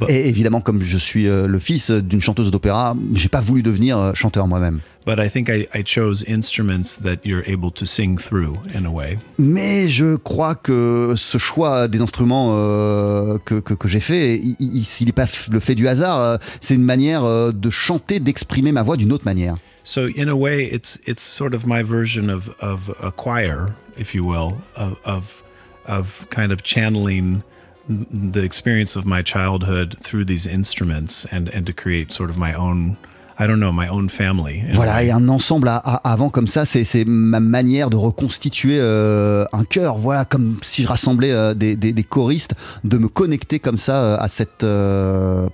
But, 0.00 0.10
Et 0.10 0.28
évidemment, 0.28 0.60
comme 0.60 0.80
je 0.82 0.98
suis 0.98 1.26
euh, 1.28 1.46
le 1.46 1.58
fils 1.58 1.90
d'une 1.90 2.20
chanteuse 2.20 2.50
d'opéra, 2.50 2.96
j'ai 3.14 3.28
pas 3.28 3.40
voulu 3.40 3.62
devenir 3.62 3.98
euh, 3.98 4.12
chanteur 4.14 4.46
moi-même. 4.46 4.80
but 5.04 5.18
I 5.18 5.28
think 5.28 5.48
I, 5.48 5.66
I 5.74 5.82
chose 5.84 6.24
instruments 6.28 6.96
that 7.02 7.16
you're 7.24 7.42
able 7.48 7.72
to 7.72 7.84
sing 7.84 8.16
through 8.18 8.58
in 8.74 8.84
a 8.84 8.88
way. 8.88 9.18
Mais 9.38 9.88
je 9.88 10.14
crois 10.14 10.54
que 10.54 11.14
ce 11.16 11.38
choix 11.38 11.88
des 11.88 12.00
instruments 12.00 12.52
euh, 12.56 13.38
que, 13.44 13.56
que, 13.56 13.74
que 13.74 13.88
j'ai 13.88 13.98
fait, 14.00 14.36
il- 14.38 14.56
il- 14.60 14.84
s'il 14.84 15.06
n'est 15.06 15.12
pas 15.12 15.26
le 15.50 15.58
fait 15.60 15.74
du 15.74 15.88
hasard, 15.88 16.38
c'est 16.60 16.74
une 16.76 16.84
manière 16.84 17.24
de 17.52 17.70
chanter, 17.70 18.20
d'exprimer 18.20 18.70
ma 18.72 18.82
voix 18.84 18.96
d'une 18.96 19.12
autre 19.12 19.24
manière. 19.24 19.56
So 19.84 20.02
in 20.16 20.28
a 20.28 20.34
way, 20.34 20.68
it's 20.72 21.00
it's 21.08 21.22
sort 21.22 21.54
of 21.54 21.66
my 21.66 21.82
version 21.82 22.28
of, 22.28 22.54
of 22.60 22.94
a 23.02 23.10
choir, 23.10 23.70
if 23.98 24.14
you 24.14 24.24
will, 24.24 24.52
of, 24.76 24.94
of 25.04 25.42
of 25.88 26.24
kind 26.30 26.52
of 26.52 26.62
channeling 26.62 27.40
the 27.88 28.42
experience 28.42 28.96
of 28.96 29.04
my 29.04 29.22
childhood 29.22 29.96
through 29.98 30.24
these 30.24 30.46
instruments 30.46 31.24
and 31.26 31.48
and 31.48 31.66
to 31.66 31.72
create 31.72 32.12
sort 32.12 32.30
of 32.30 32.36
my 32.36 32.52
own, 32.52 32.96
I 33.38 33.46
don't 33.46 33.56
know, 33.56 33.72
my 33.72 33.88
own 33.88 34.08
family. 34.10 34.62
Voilà, 34.74 35.02
et 35.02 35.10
un 35.10 35.28
ensemble 35.28 35.68
à- 35.68 35.76
à- 35.76 36.12
avant 36.12 36.28
comme 36.30 36.46
ça, 36.48 36.64
c'est 36.64 37.04
ma 37.06 37.40
manière 37.40 37.90
de 37.90 37.96
reconstituer 37.96 38.76
euh, 38.78 39.44
un 39.52 39.64
chœur. 39.64 39.96
Voilà, 39.98 40.24
comme 40.24 40.56
si 40.62 40.82
je 40.82 40.88
rassemblais 40.88 41.32
euh, 41.32 41.54
des, 41.54 41.74
des- 41.76 41.92
des 41.92 42.04
choristes, 42.04 42.54
de 42.84 42.98
me 42.98 43.08
connecter 43.08 43.58
comme 43.58 43.78
ça 43.78 44.02
euh, 44.02 44.16
à 44.18 44.28
cette 44.28 44.64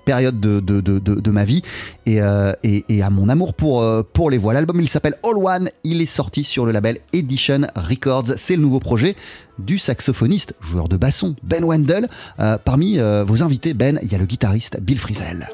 période 0.04 0.40
de, 0.40 0.60
de- 0.60 0.80
de- 0.80 0.98
de- 0.98 1.20
de 1.20 1.30
ma 1.30 1.44
vie 1.44 1.62
et, 2.06 2.18
et- 2.62 2.84
et 2.88 3.02
à 3.02 3.10
mon 3.10 3.28
amour 3.28 3.54
pour, 3.54 3.84
pour 4.12 4.30
les 4.30 4.38
voix. 4.38 4.54
L'album, 4.54 4.80
il 4.80 4.88
s'appelle 4.88 5.14
All 5.24 5.36
One. 5.36 5.70
Il 5.84 6.00
est 6.02 6.06
sorti 6.06 6.44
sur 6.44 6.66
le 6.66 6.72
label 6.72 6.98
Edition 7.12 7.62
Records. 7.76 8.32
C'est 8.36 8.56
le 8.56 8.62
nouveau 8.62 8.80
projet 8.80 9.14
du 9.58 9.78
saxophoniste, 9.78 10.54
joueur 10.60 10.88
de 10.88 10.96
basson, 10.96 11.34
Ben 11.42 11.64
Wendell. 11.64 12.08
Parmi 12.64 12.98
vos 13.26 13.42
invités, 13.42 13.74
Ben, 13.74 13.98
il 14.02 14.10
y 14.10 14.14
a 14.14 14.18
le 14.18 14.26
guitariste 14.26 14.78
Bill 14.80 14.98
Frisell. 14.98 15.48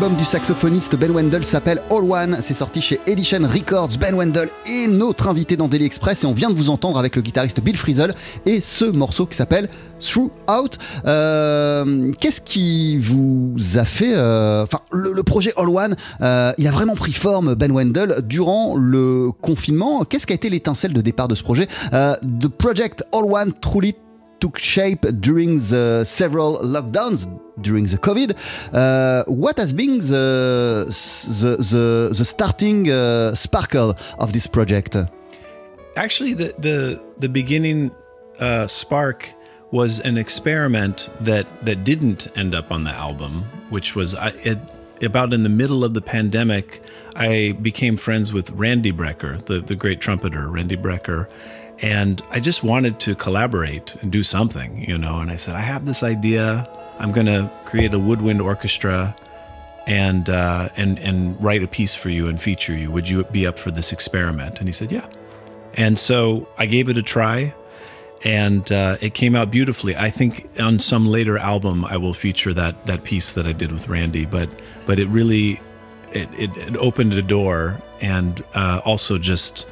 Le 0.00 0.06
nouvel 0.06 0.12
album 0.16 0.24
du 0.24 0.30
saxophoniste 0.30 0.96
Ben 0.96 1.10
Wendell 1.10 1.44
s'appelle 1.44 1.82
All 1.90 2.10
One. 2.10 2.38
C'est 2.40 2.54
sorti 2.54 2.80
chez 2.80 3.00
Edition 3.06 3.40
Records. 3.42 3.98
Ben 4.00 4.14
Wendell 4.14 4.48
est 4.66 4.86
notre 4.86 5.28
invité 5.28 5.58
dans 5.58 5.68
Daily 5.68 5.84
Express 5.84 6.24
et 6.24 6.26
on 6.26 6.32
vient 6.32 6.48
de 6.48 6.54
vous 6.54 6.70
entendre 6.70 6.98
avec 6.98 7.16
le 7.16 7.20
guitariste 7.22 7.60
Bill 7.60 7.76
Frisell 7.76 8.14
et 8.46 8.62
ce 8.62 8.86
morceau 8.86 9.26
qui 9.26 9.36
s'appelle 9.36 9.68
Throughout. 9.98 10.78
Euh, 11.04 12.12
Qu'est-ce 12.18 12.40
qui 12.40 12.96
vous 12.96 13.54
a 13.74 13.84
fait. 13.84 14.14
euh, 14.14 14.62
Enfin, 14.62 14.80
le, 14.90 15.12
le 15.12 15.22
projet 15.22 15.52
All 15.58 15.68
One, 15.68 15.94
euh, 16.22 16.52
il 16.56 16.66
a 16.66 16.70
vraiment 16.70 16.94
pris 16.94 17.12
forme, 17.12 17.54
Ben 17.54 17.70
Wendell, 17.70 18.22
durant 18.24 18.76
le 18.76 19.32
confinement. 19.42 20.04
Qu'est-ce 20.04 20.26
qui 20.26 20.32
a 20.32 20.36
été 20.36 20.48
l'étincelle 20.48 20.94
de 20.94 21.02
départ 21.02 21.28
de 21.28 21.34
ce 21.34 21.42
projet 21.42 21.68
Euh, 21.92 22.16
The 22.40 22.48
Project 22.48 23.04
All 23.12 23.24
One 23.30 23.52
truly 23.60 23.94
took 24.40 24.58
shape 24.58 25.02
during 25.20 25.56
the 25.58 26.04
several 26.04 26.58
lockdowns 26.58 27.26
during 27.60 27.86
the 27.86 27.98
COVID. 27.98 28.36
Uh, 28.72 29.24
what 29.26 29.56
has 29.58 29.72
been 29.72 29.98
the 29.98 30.86
the 31.40 31.56
the, 31.56 32.14
the 32.16 32.24
starting 32.24 32.90
uh, 32.90 33.34
sparkle 33.34 33.96
of 34.18 34.32
this 34.32 34.46
project? 34.46 34.96
Actually, 35.96 36.34
the 36.34 36.54
the 36.58 36.76
the 37.18 37.28
beginning 37.28 37.90
uh, 38.38 38.66
spark 38.66 39.32
was 39.70 40.00
an 40.00 40.16
experiment 40.16 41.10
that 41.20 41.46
that 41.64 41.84
didn't 41.84 42.28
end 42.36 42.54
up 42.54 42.70
on 42.70 42.84
the 42.84 42.90
album, 42.90 43.44
which 43.70 43.94
was 43.94 44.14
I, 44.14 44.28
it, 44.44 44.58
about 45.02 45.32
in 45.32 45.42
the 45.42 45.48
middle 45.50 45.84
of 45.84 45.94
the 45.94 46.00
pandemic. 46.00 46.82
I 47.16 47.56
became 47.60 47.96
friends 47.96 48.32
with 48.32 48.50
Randy 48.50 48.92
Brecker, 48.92 49.44
the 49.44 49.60
the 49.60 49.76
great 49.76 50.00
trumpeter, 50.00 50.48
Randy 50.48 50.76
Brecker. 50.76 51.28
And 51.82 52.22
I 52.30 52.40
just 52.40 52.62
wanted 52.62 53.00
to 53.00 53.14
collaborate 53.14 53.96
and 54.02 54.12
do 54.12 54.22
something, 54.22 54.84
you 54.84 54.98
know. 54.98 55.20
And 55.20 55.30
I 55.30 55.36
said, 55.36 55.54
I 55.54 55.60
have 55.60 55.86
this 55.86 56.02
idea. 56.02 56.68
I'm 56.98 57.12
going 57.12 57.26
to 57.26 57.50
create 57.64 57.94
a 57.94 57.98
woodwind 57.98 58.42
orchestra 58.42 59.16
and 59.86 60.28
uh, 60.28 60.68
and 60.76 60.98
and 60.98 61.42
write 61.42 61.62
a 61.62 61.66
piece 61.66 61.94
for 61.94 62.10
you 62.10 62.28
and 62.28 62.40
feature 62.40 62.74
you. 62.74 62.90
Would 62.90 63.08
you 63.08 63.24
be 63.24 63.46
up 63.46 63.58
for 63.58 63.70
this 63.70 63.92
experiment? 63.92 64.58
And 64.58 64.68
he 64.68 64.72
said, 64.72 64.92
Yeah. 64.92 65.06
And 65.74 65.98
so 65.98 66.48
I 66.58 66.66
gave 66.66 66.88
it 66.88 66.98
a 66.98 67.02
try, 67.02 67.54
and 68.24 68.70
uh, 68.70 68.98
it 69.00 69.14
came 69.14 69.34
out 69.34 69.50
beautifully. 69.50 69.96
I 69.96 70.10
think 70.10 70.48
on 70.60 70.78
some 70.78 71.06
later 71.06 71.38
album 71.38 71.84
I 71.84 71.96
will 71.96 72.14
feature 72.14 72.52
that 72.54 72.86
that 72.86 73.04
piece 73.04 73.32
that 73.32 73.46
I 73.46 73.52
did 73.52 73.72
with 73.72 73.88
Randy. 73.88 74.26
But 74.26 74.50
but 74.84 75.00
it 75.00 75.08
really 75.08 75.60
it 76.12 76.28
it, 76.34 76.56
it 76.56 76.76
opened 76.76 77.14
a 77.14 77.22
door 77.22 77.80
and 78.00 78.44
uh, 78.54 78.80
also 78.84 79.18
just 79.18 79.66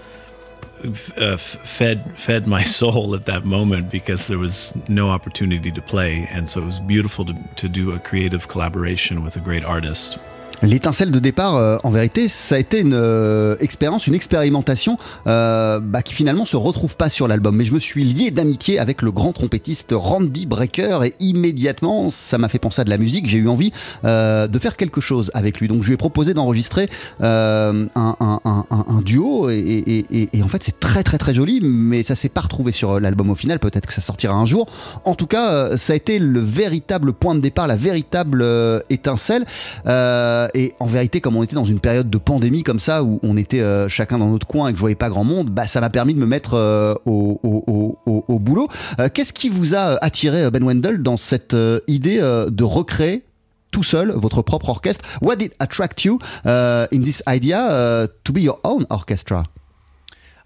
uh, 1.16 1.36
fed 1.36 2.18
fed 2.18 2.46
my 2.46 2.62
soul 2.78 3.14
at 3.14 3.26
that 3.26 3.44
moment 3.44 3.90
because 3.90 4.28
there 4.28 4.38
was 4.38 4.74
no 4.88 5.10
opportunity 5.10 5.70
to 5.70 5.82
play, 5.82 6.28
and 6.30 6.48
so 6.48 6.62
it 6.62 6.66
was 6.66 6.80
beautiful 6.80 7.24
to 7.24 7.34
to 7.56 7.68
do 7.68 7.92
a 7.92 7.98
creative 7.98 8.48
collaboration 8.48 9.22
with 9.24 9.36
a 9.36 9.40
great 9.40 9.64
artist. 9.64 10.18
L'étincelle 10.62 11.12
de 11.12 11.20
départ, 11.20 11.54
euh, 11.54 11.76
en 11.84 11.90
vérité, 11.90 12.26
ça 12.26 12.56
a 12.56 12.58
été 12.58 12.80
une 12.80 12.92
euh, 12.94 13.56
expérience, 13.60 14.08
une 14.08 14.14
expérimentation 14.14 14.96
euh, 15.28 15.78
bah, 15.80 16.02
qui 16.02 16.14
finalement 16.14 16.46
se 16.46 16.56
retrouve 16.56 16.96
pas 16.96 17.08
sur 17.08 17.28
l'album. 17.28 17.54
Mais 17.54 17.64
je 17.64 17.72
me 17.72 17.78
suis 17.78 18.02
lié 18.02 18.32
d'amitié 18.32 18.80
avec 18.80 19.02
le 19.02 19.12
grand 19.12 19.32
trompettiste 19.32 19.90
Randy 19.92 20.46
Brecker 20.46 21.04
et 21.04 21.14
immédiatement, 21.20 22.10
ça 22.10 22.38
m'a 22.38 22.48
fait 22.48 22.58
penser 22.58 22.80
à 22.80 22.84
de 22.84 22.90
la 22.90 22.98
musique. 22.98 23.28
J'ai 23.28 23.38
eu 23.38 23.46
envie 23.48 23.70
euh, 24.04 24.48
de 24.48 24.58
faire 24.58 24.76
quelque 24.76 25.00
chose 25.00 25.30
avec 25.32 25.60
lui. 25.60 25.68
Donc 25.68 25.82
je 25.82 25.88
lui 25.88 25.94
ai 25.94 25.96
proposé 25.96 26.34
d'enregistrer 26.34 26.90
euh, 27.20 27.86
un, 27.94 28.16
un- 28.18 28.40
un- 28.44 28.64
un- 28.70 29.00
duo 29.02 29.48
et, 29.50 29.54
et- 29.58 30.06
et- 30.22 30.28
et 30.32 30.42
en 30.42 30.48
fait 30.48 30.64
c'est 30.64 30.80
très 30.80 31.04
très 31.04 31.18
très 31.18 31.34
joli, 31.34 31.60
mais 31.62 32.02
ça 32.02 32.16
s'est 32.16 32.28
pas 32.28 32.40
retrouvé 32.40 32.72
sur 32.72 32.98
l'album 32.98 33.30
au 33.30 33.36
final. 33.36 33.60
Peut-être 33.60 33.86
que 33.86 33.94
ça 33.94 34.00
sortira 34.00 34.34
un 34.34 34.44
jour. 34.46 34.66
En 35.04 35.14
tout 35.14 35.28
cas, 35.28 35.52
euh, 35.52 35.76
ça 35.76 35.92
a 35.92 35.96
été 35.96 36.18
le 36.18 36.40
véritable 36.40 37.12
point 37.12 37.36
de 37.36 37.40
départ, 37.40 37.68
la 37.68 37.76
véritable 37.76 38.40
euh, 38.42 38.80
étincelle. 38.90 39.44
Euh, 39.86 40.47
et 40.54 40.74
en 40.80 40.86
vérité, 40.86 41.20
comme 41.20 41.36
on 41.36 41.42
était 41.42 41.54
dans 41.54 41.64
une 41.64 41.80
période 41.80 42.08
de 42.10 42.18
pandémie 42.18 42.62
comme 42.62 42.80
ça, 42.80 43.02
où 43.02 43.20
on 43.22 43.36
était 43.36 43.60
euh, 43.60 43.88
chacun 43.88 44.18
dans 44.18 44.28
notre 44.28 44.46
coin 44.46 44.68
et 44.68 44.72
que 44.72 44.76
je 44.76 44.80
voyais 44.80 44.96
pas 44.96 45.08
grand 45.08 45.24
monde, 45.24 45.50
bah, 45.50 45.66
ça 45.66 45.80
m'a 45.80 45.90
permis 45.90 46.14
de 46.14 46.18
me 46.18 46.26
mettre 46.26 46.54
euh, 46.54 46.94
au, 47.06 47.40
au- 47.42 47.98
au- 48.06 48.24
au- 48.28 48.38
boulot. 48.38 48.68
Euh, 49.00 49.08
Qu'est-ce 49.12 49.32
qui 49.32 49.48
vous 49.48 49.74
a 49.74 50.02
attiré, 50.04 50.50
Ben 50.50 50.62
Wendell, 50.64 51.02
dans 51.02 51.16
cette 51.16 51.56
idée 51.86 52.18
de 52.18 52.64
recréer 52.64 53.24
tout 53.70 53.82
seul 53.82 54.12
votre 54.16 54.42
propre 54.42 54.68
orchestre? 54.70 55.04
What 55.20 55.36
did 55.36 55.52
attract 55.58 56.04
you 56.04 56.18
uh, 56.46 56.86
in 56.92 57.02
this 57.02 57.22
idea 57.28 57.60
uh, 57.68 58.06
to 58.24 58.32
be 58.32 58.40
your 58.40 58.58
own 58.64 58.86
orchestra? 58.90 59.44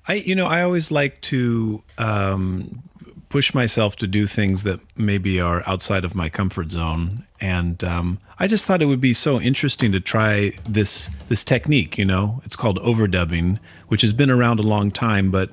I, 0.08 0.22
you 0.26 0.34
know, 0.34 0.46
I 0.46 0.62
always 0.64 0.90
like 0.90 1.20
to 1.30 1.82
um, 1.98 2.64
push 3.32 3.54
myself 3.54 3.96
to 3.96 4.06
do 4.06 4.26
things 4.26 4.62
that 4.62 4.78
maybe 4.94 5.40
are 5.40 5.62
outside 5.66 6.04
of 6.04 6.14
my 6.14 6.28
comfort 6.28 6.70
zone, 6.70 7.26
and 7.40 7.82
um, 7.82 8.18
I 8.38 8.46
just 8.46 8.66
thought 8.66 8.82
it 8.82 8.86
would 8.86 9.00
be 9.00 9.14
so 9.14 9.40
interesting 9.40 9.90
to 9.92 10.00
try 10.00 10.52
this 10.68 11.08
this 11.30 11.42
technique. 11.42 11.96
You 11.96 12.04
know, 12.04 12.42
it's 12.44 12.56
called 12.56 12.78
overdubbing, 12.80 13.58
which 13.88 14.02
has 14.02 14.12
been 14.12 14.30
around 14.30 14.58
a 14.58 14.62
long 14.62 14.90
time, 14.90 15.30
but 15.30 15.50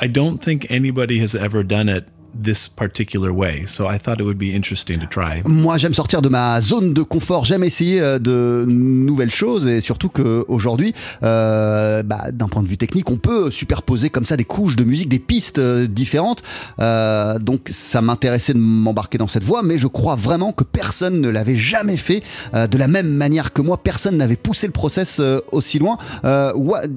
I 0.00 0.06
don't 0.06 0.38
think 0.38 0.70
anybody 0.70 1.18
has 1.18 1.34
ever 1.34 1.64
done 1.64 1.88
it 1.88 2.08
this 2.34 2.68
particular 2.68 3.30
way. 3.30 3.64
So 3.66 3.88
I 3.88 3.98
thought 3.98 4.20
it 4.20 4.24
would 4.24 4.38
be 4.38 4.54
interesting 4.54 4.98
to 5.00 5.06
try. 5.06 5.42
Moi, 5.44 5.78
j'aime 5.78 5.94
sortir 5.94 6.22
de 6.22 6.28
ma 6.28 6.60
zone 6.60 6.92
de 6.92 7.02
confort, 7.02 7.44
j'aime 7.44 7.64
essayer 7.64 8.00
euh, 8.00 8.18
de 8.18 8.64
nouvelles 8.66 9.30
choses 9.30 9.66
et 9.66 9.80
surtout 9.80 10.08
qu'aujourd'hui, 10.08 10.94
euh, 11.22 12.02
bah, 12.02 12.30
d'un 12.32 12.48
point 12.48 12.62
de 12.62 12.68
vue 12.68 12.76
technique, 12.78 13.10
on 13.10 13.16
peut 13.16 13.50
superposer 13.50 14.10
comme 14.10 14.24
ça 14.24 14.36
des 14.36 14.44
couches 14.44 14.76
de 14.76 14.84
musique, 14.84 15.08
des 15.08 15.18
pistes 15.18 15.58
euh, 15.58 15.86
différentes. 15.86 16.42
Donc, 16.78 17.68
ça 17.70 18.00
m'intéressait 18.00 18.54
de 18.54 18.58
m'embarquer 18.58 19.18
dans 19.18 19.28
cette 19.28 19.44
voie, 19.44 19.62
mais 19.62 19.78
je 19.78 19.86
crois 19.86 20.16
vraiment 20.16 20.52
que 20.52 20.64
personne 20.64 21.20
ne 21.20 21.28
l'avait 21.28 21.56
jamais 21.56 21.96
fait 21.96 22.22
de 22.52 22.78
la 22.78 22.88
même 22.88 23.08
manière 23.08 23.52
que 23.52 23.62
moi. 23.62 23.82
Personne 23.82 24.16
n'avait 24.16 24.36
poussé 24.36 24.66
le 24.66 24.72
process 24.72 25.20
aussi 25.52 25.78
loin. 25.78 25.98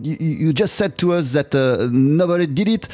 You, 0.03 0.53
just 0.55 0.73
said 0.73 0.95
to 0.97 1.13
us 1.13 1.33
that 1.33 1.55
nobody 1.91 2.47
did 2.47 2.67
it. 2.67 2.89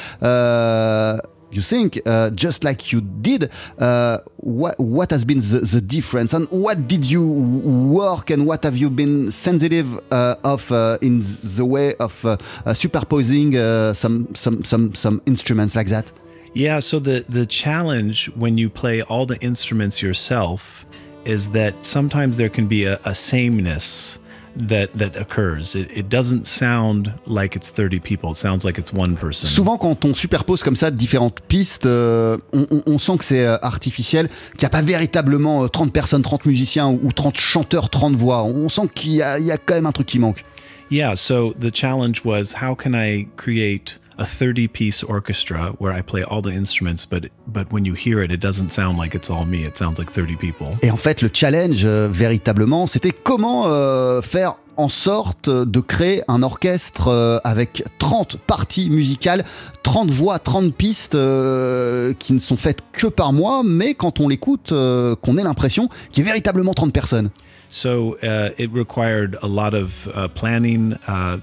You 1.50 1.62
think 1.62 1.98
uh, 2.06 2.30
just 2.30 2.62
like 2.64 2.92
you 2.92 3.00
did 3.00 3.50
uh, 3.78 4.18
what 4.36 4.78
what 4.78 5.10
has 5.10 5.24
been 5.24 5.38
the, 5.38 5.60
the 5.60 5.80
difference? 5.80 6.34
And 6.34 6.46
what 6.50 6.88
did 6.88 7.04
you 7.04 7.26
work 7.26 8.30
and 8.30 8.46
what 8.46 8.64
have 8.64 8.76
you 8.76 8.90
been 8.90 9.30
sensitive 9.30 9.98
uh, 10.12 10.36
of 10.44 10.70
uh, 10.70 10.98
in 11.00 11.22
the 11.56 11.64
way 11.64 11.94
of 11.96 12.24
uh, 12.24 12.36
uh, 12.66 12.74
superposing 12.74 13.52
some 13.94 14.34
some 14.34 14.64
some 14.64 14.94
some 14.94 15.22
instruments 15.26 15.74
like 15.74 15.88
that? 15.88 16.12
Yeah, 16.54 16.80
so 16.80 16.98
the 16.98 17.24
the 17.28 17.46
challenge 17.46 18.30
when 18.34 18.58
you 18.58 18.68
play 18.68 19.02
all 19.02 19.26
the 19.26 19.38
instruments 19.40 20.02
yourself 20.02 20.84
is 21.24 21.50
that 21.50 21.74
sometimes 21.84 22.36
there 22.36 22.48
can 22.48 22.66
be 22.66 22.84
a, 22.84 22.98
a 23.04 23.14
sameness 23.14 24.18
that 24.66 24.88
that 24.98 25.16
occurs. 25.16 25.74
It, 25.74 25.88
it 25.94 26.08
doesn't 26.08 26.46
sound 26.46 27.12
like 27.26 27.54
it's 27.56 27.70
30 27.70 28.00
people. 28.00 28.32
It 28.32 28.36
sounds 28.36 28.64
like 28.64 28.78
it's 28.78 28.92
one 28.92 29.16
person. 29.16 29.46
Souvent, 29.48 29.78
quand 29.78 30.04
on 30.04 30.14
superpose 30.14 30.62
comme 30.62 30.76
ça 30.76 30.90
différentes 30.90 31.40
pistes, 31.48 31.86
euh, 31.86 32.38
on, 32.52 32.66
on- 32.70 32.82
on 32.86 32.98
sent 32.98 33.18
que 33.18 33.24
c'est 33.24 33.46
euh, 33.46 33.56
artificiel, 33.62 34.28
qu'il 34.52 34.60
n'y 34.60 34.66
a 34.66 34.70
pas 34.70 34.82
véritablement 34.82 35.64
euh, 35.64 35.68
30 35.68 35.92
personnes, 35.92 36.22
30 36.22 36.46
musiciens 36.46 36.88
ou, 36.88 37.00
ou 37.04 37.12
30 37.12 37.36
chanteurs, 37.36 37.90
30 37.90 38.14
voix. 38.14 38.42
On 38.44 38.68
sent 38.68 38.88
qu'il 38.94 39.12
y, 39.12 39.16
y 39.16 39.22
a 39.52 39.56
quand 39.58 39.74
même 39.74 39.86
un 39.86 39.92
truc 39.92 40.06
qui 40.06 40.18
manque. 40.18 40.44
Yeah, 40.90 41.16
so 41.16 41.52
the 41.60 41.70
challenge 41.74 42.22
was 42.24 42.54
how 42.62 42.74
can 42.74 42.94
I 42.94 43.28
create 43.36 44.00
a 44.18 44.24
30 44.24 44.68
piece 44.68 45.04
orchestra 45.04 45.72
where 45.78 45.92
I 45.96 46.02
play 46.02 46.22
all 46.22 46.42
the 46.42 46.52
instruments 46.52 47.06
but 47.06 47.30
but 47.46 47.72
when 47.72 47.84
you 47.84 47.94
hear 47.94 48.22
it 48.22 48.30
it 48.30 48.40
doesn't 48.40 48.72
sound 48.72 48.98
like 48.98 49.14
it's 49.14 49.30
all 49.30 49.44
me. 49.44 49.64
It 49.64 49.76
sounds 49.76 49.98
like 49.98 50.12
30 50.12 50.36
people. 50.36 50.76
Et 50.82 50.90
en 50.90 50.96
fait, 50.96 51.22
le 51.22 51.30
challenge, 51.32 51.84
euh, 51.84 52.08
véritablement, 52.10 52.86
c'était 52.86 53.10
comment 53.10 53.64
euh, 53.66 54.22
faire 54.22 54.56
en 54.76 54.88
sorte 54.88 55.50
de 55.50 55.80
créer 55.80 56.22
un 56.28 56.42
orchestre 56.42 57.08
euh, 57.08 57.40
avec 57.42 57.82
30 57.98 58.36
parties 58.36 58.90
musicales, 58.90 59.44
30 59.82 60.10
voix, 60.10 60.38
30 60.38 60.72
pistes 60.72 61.16
euh, 61.16 62.14
qui 62.18 62.32
ne 62.32 62.38
sont 62.38 62.56
faites 62.56 62.82
que 62.92 63.08
par 63.08 63.32
moi, 63.32 63.62
mais 63.64 63.94
quand 63.94 64.20
on 64.20 64.28
l'écoute, 64.28 64.70
euh, 64.70 65.16
qu'on 65.16 65.36
ait 65.36 65.42
l'impression 65.42 65.88
qu'il 66.12 66.22
y 66.22 66.26
a 66.26 66.30
véritablement 66.30 66.74
30 66.74 66.92
personnes. 66.92 67.30
So 67.70 68.16
uh, 68.22 68.50
it 68.56 68.70
required 68.72 69.36
a 69.42 69.48
lot 69.48 69.74
of 69.74 70.08
uh, 70.14 70.28
planning, 70.28 70.94
uh, 71.06 71.38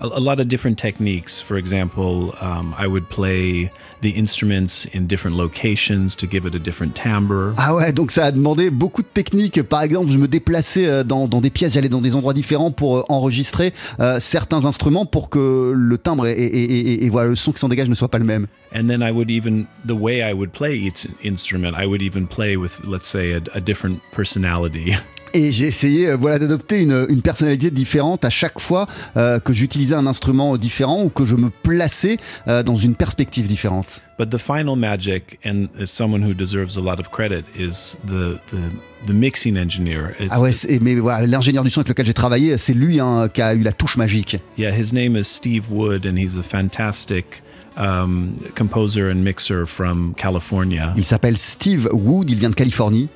a, 0.00 0.06
a 0.06 0.20
lot 0.20 0.38
of 0.40 0.48
different 0.48 0.76
techniques. 0.78 1.40
For 1.40 1.56
example, 1.58 2.34
um, 2.40 2.74
I 2.78 2.86
would 2.86 3.08
play 3.08 3.70
the 4.02 4.10
instruments 4.10 4.86
in 4.94 5.06
different 5.06 5.36
locations 5.36 6.14
to 6.16 6.26
give 6.26 6.44
it 6.46 6.54
a 6.54 6.58
different 6.58 6.94
timbre. 6.94 7.54
Ah 7.56 7.74
ouais, 7.74 7.92
donc 7.92 8.10
ça 8.10 8.26
a 8.26 8.30
demandé 8.32 8.70
beaucoup 8.70 9.02
de 9.02 9.08
techniques. 9.08 9.62
Par 9.62 9.82
exemple, 9.82 10.10
je 10.10 10.18
me 10.18 10.28
déplaçais 10.28 10.86
euh, 10.86 11.02
dans, 11.02 11.26
dans 11.26 11.40
des 11.40 11.50
pièces, 11.50 11.72
j'allais 11.74 11.88
dans 11.88 12.00
des 12.02 12.14
endroits 12.14 12.34
différents 12.34 12.70
pour 12.70 12.98
euh, 12.98 13.02
enregistrer 13.08 13.72
euh, 14.00 14.20
certains 14.20 14.64
instruments 14.66 15.06
pour 15.06 15.30
que 15.30 15.72
le 15.74 15.98
timbre 15.98 16.26
et, 16.26 16.32
et- 16.32 16.46
et- 16.64 16.80
et- 16.92 17.04
et 17.06 17.08
voilà, 17.10 17.30
le 17.30 17.36
son 17.36 17.52
qui 17.52 17.58
s'en 17.58 17.68
dégage 17.68 17.88
ne 17.88 17.94
soit 17.94 18.08
pas 18.08 18.18
le 18.18 18.24
même. 18.26 18.46
And 18.74 18.86
then 18.88 19.00
I 19.02 19.10
would 19.10 19.30
even, 19.30 19.66
the 19.86 19.92
way 19.92 20.18
I 20.20 20.34
would 20.34 20.50
play 20.52 20.76
each 20.76 21.06
instrument, 21.24 21.72
I 21.78 21.86
would 21.86 22.02
even 22.02 22.26
play 22.26 22.56
with, 22.56 22.72
let's 22.84 23.08
say, 23.08 23.32
a, 23.32 23.40
a 23.54 23.60
different 23.60 24.00
personality. 24.12 24.94
Et 25.36 25.52
j'ai 25.52 25.66
essayé 25.66 26.08
euh, 26.08 26.16
voilà, 26.16 26.38
d'adopter 26.38 26.80
une, 26.80 27.04
une 27.10 27.20
personnalité 27.20 27.70
différente 27.70 28.24
à 28.24 28.30
chaque 28.30 28.58
fois 28.58 28.86
euh, 29.18 29.38
que 29.38 29.52
j'utilisais 29.52 29.94
un 29.94 30.06
instrument 30.06 30.56
différent 30.56 31.04
ou 31.04 31.10
que 31.10 31.26
je 31.26 31.36
me 31.36 31.50
plaçais 31.50 32.16
euh, 32.48 32.62
dans 32.62 32.76
une 32.76 32.94
perspective 32.94 33.46
différente. 33.46 34.00
But 34.18 34.30
the 34.30 34.38
final 34.38 34.76
magic, 34.76 35.38
and 35.44 35.66
as 35.78 35.88
someone 35.88 36.22
who 36.22 36.32
deserves 36.32 36.78
a 36.78 36.80
lot 36.80 36.98
of 36.98 37.10
credit, 37.10 37.44
is 37.54 37.98
the 38.06 38.38
the, 38.46 39.06
the 39.06 39.12
mixing 39.12 39.58
engineer. 39.58 40.16
It's, 40.18 40.30
Ah 40.30 40.40
ouais, 40.40 40.52
mais 40.80 40.94
voilà, 40.94 41.26
l'ingénieur 41.26 41.64
du 41.64 41.68
son 41.68 41.80
avec 41.80 41.90
lequel 41.90 42.06
j'ai 42.06 42.14
travaillé, 42.14 42.56
c'est 42.56 42.72
lui 42.72 42.98
hein, 42.98 43.28
qui 43.28 43.42
a 43.42 43.52
eu 43.52 43.62
la 43.62 43.74
touche 43.74 43.98
magique. 43.98 44.38
Yeah, 44.56 44.74
his 44.74 44.94
name 44.94 45.16
is 45.16 45.24
Steve 45.24 45.70
Wood, 45.70 46.06
and 46.06 46.16
he's 46.16 46.38
a 46.38 46.42
fantastic 46.42 47.42
um, 47.76 48.34
composer 48.54 49.10
and 49.10 49.16
mixer 49.16 49.66
from 49.66 50.14
California. 50.16 50.94
Il 50.96 51.04
s'appelle 51.04 51.36
Steve 51.36 51.90
Wood, 51.92 52.30
il 52.30 52.38
vient 52.38 52.48
de 52.48 52.54
Californie. 52.54 53.10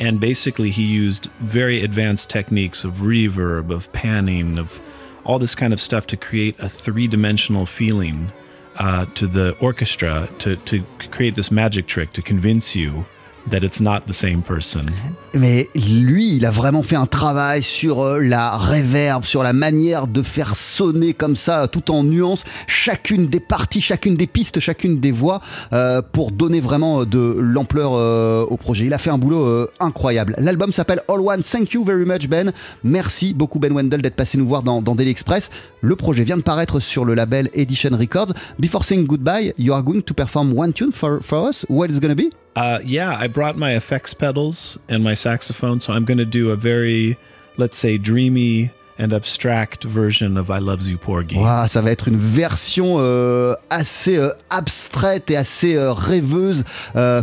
And 0.00 0.18
basically, 0.18 0.70
he 0.70 0.82
used 0.82 1.26
very 1.40 1.84
advanced 1.84 2.30
techniques 2.30 2.84
of 2.84 2.94
reverb, 2.94 3.70
of 3.70 3.92
panning, 3.92 4.58
of 4.58 4.80
all 5.24 5.38
this 5.38 5.54
kind 5.54 5.72
of 5.72 5.80
stuff 5.80 6.06
to 6.08 6.16
create 6.16 6.58
a 6.58 6.68
three 6.68 7.06
dimensional 7.06 7.66
feeling 7.66 8.32
uh, 8.76 9.04
to 9.14 9.26
the 9.26 9.54
orchestra, 9.60 10.28
to, 10.38 10.56
to 10.56 10.82
create 11.12 11.34
this 11.34 11.50
magic 11.50 11.86
trick 11.86 12.14
to 12.14 12.22
convince 12.22 12.74
you 12.74 13.04
that 13.46 13.62
it's 13.62 13.80
not 13.80 14.06
the 14.06 14.14
same 14.14 14.42
person. 14.42 14.90
Mais 15.34 15.68
lui, 15.76 16.36
il 16.36 16.44
a 16.44 16.50
vraiment 16.50 16.82
fait 16.82 16.96
un 16.96 17.06
travail 17.06 17.62
sur 17.62 18.00
euh, 18.00 18.18
la 18.18 18.56
reverb, 18.56 19.24
sur 19.24 19.44
la 19.44 19.52
manière 19.52 20.08
de 20.08 20.22
faire 20.22 20.56
sonner 20.56 21.14
comme 21.14 21.36
ça, 21.36 21.68
tout 21.68 21.92
en 21.92 22.02
nuances, 22.02 22.44
chacune 22.66 23.28
des 23.28 23.38
parties, 23.38 23.80
chacune 23.80 24.16
des 24.16 24.26
pistes, 24.26 24.58
chacune 24.58 24.98
des 24.98 25.12
voix, 25.12 25.40
euh, 25.72 26.02
pour 26.02 26.32
donner 26.32 26.60
vraiment 26.60 27.04
de 27.04 27.36
l'ampleur 27.38 27.92
euh, 27.94 28.44
au 28.44 28.56
projet. 28.56 28.86
Il 28.86 28.94
a 28.94 28.98
fait 28.98 29.10
un 29.10 29.18
boulot 29.18 29.44
euh, 29.44 29.70
incroyable. 29.78 30.34
L'album 30.38 30.72
s'appelle 30.72 31.00
All 31.08 31.20
One. 31.20 31.42
Thank 31.42 31.72
you 31.72 31.84
very 31.84 32.04
much, 32.04 32.28
Ben. 32.28 32.52
Merci 32.82 33.32
beaucoup, 33.32 33.60
Ben 33.60 33.72
Wendell, 33.72 34.02
d'être 34.02 34.16
passé 34.16 34.36
nous 34.36 34.48
voir 34.48 34.62
dans, 34.62 34.80
Daily 34.82 35.10
Express. 35.10 35.50
Le 35.80 35.94
projet 35.94 36.24
vient 36.24 36.36
de 36.36 36.42
paraître 36.42 36.80
sur 36.80 37.04
le 37.04 37.14
label 37.14 37.50
Edition 37.54 37.90
Records. 37.96 38.32
Before 38.58 38.84
saying 38.84 39.06
goodbye, 39.06 39.54
you 39.58 39.72
are 39.72 39.82
going 39.82 40.02
to 40.02 40.14
perform 40.14 40.58
one 40.58 40.72
tune 40.72 40.90
for, 40.92 41.20
for 41.22 41.48
us? 41.48 41.64
What 41.68 41.90
is 41.90 42.00
gonna 42.00 42.16
be? 42.16 42.30
Uh, 42.56 42.80
yeah, 42.84 43.16
I 43.16 43.28
brought 43.28 43.56
my 43.56 43.76
effects 43.76 44.12
pedals 44.12 44.78
and 44.88 45.04
my 45.04 45.14
saxophone, 45.20 45.80
so 45.80 45.92
I'm 45.92 46.04
going 46.04 46.18
to 46.18 46.24
do 46.24 46.50
a 46.50 46.56
very, 46.56 47.16
let's 47.56 47.78
say, 47.78 47.98
dreamy 47.98 48.70
and 49.00 49.12
abstract 49.12 49.84
version 49.84 50.36
of 50.36 50.50
I 50.50 50.58
Love 50.58 50.86
You 50.86 50.98
Porgy. 50.98 51.36
Ouah, 51.36 51.66
ça 51.68 51.80
va 51.80 51.90
être 51.90 52.08
une 52.08 52.18
version 52.18 52.96
euh, 52.98 53.54
assez 53.70 54.18
euh, 54.18 54.30
abstraite 54.50 55.30
et 55.30 55.36
assez 55.36 55.74
euh, 55.74 55.92
rêveuse, 55.92 56.64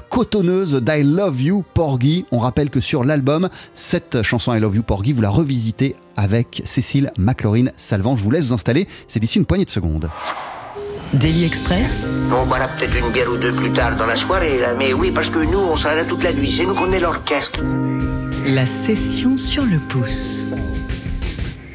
cotonneuse 0.09 0.75
d'I 0.75 1.03
Love 1.03 1.41
You 1.41 1.63
Porgy. 1.73 2.25
On 2.31 2.39
rappelle 2.39 2.69
que 2.69 2.79
sur 2.79 3.03
l'album, 3.03 3.49
cette 3.75 4.23
chanson 4.23 4.53
I 4.53 4.59
Love 4.59 4.77
You 4.77 4.83
Porgy, 4.83 5.13
vous 5.13 5.21
la 5.21 5.29
revisitez 5.29 5.95
avec 6.15 6.63
Cécile 6.65 7.11
McLaurin 7.17 7.67
Salvant. 7.77 8.17
Je 8.17 8.23
vous 8.23 8.31
laisse 8.31 8.45
vous 8.45 8.53
installer, 8.53 8.87
c'est 9.07 9.19
d'ici 9.19 9.37
une 9.37 9.45
poignée 9.45 9.65
de 9.65 9.69
secondes. 9.69 10.09
Daily 11.13 11.45
Express, 11.45 12.05
On 12.31 12.45
boira 12.45 12.67
peut-être 12.67 12.95
une 12.97 13.11
bière 13.11 13.31
ou 13.31 13.37
deux 13.37 13.53
plus 13.53 13.71
tard 13.73 13.95
dans 13.95 14.05
la 14.05 14.17
soirée, 14.17 14.59
là, 14.59 14.73
mais 14.77 14.93
oui, 14.93 15.11
parce 15.11 15.29
que 15.29 15.39
nous, 15.39 15.57
on 15.57 15.75
sera 15.75 15.95
là 15.95 16.03
toute 16.03 16.23
la 16.23 16.33
nuit. 16.33 16.53
C'est 16.55 16.65
nous 16.65 16.75
qu'on 16.75 16.91
est 16.91 16.99
l'orchestre. 16.99 17.59
la 18.45 18.65
session 18.65 19.37
sur 19.37 19.63
le 19.63 19.79
pouce. 19.79 20.45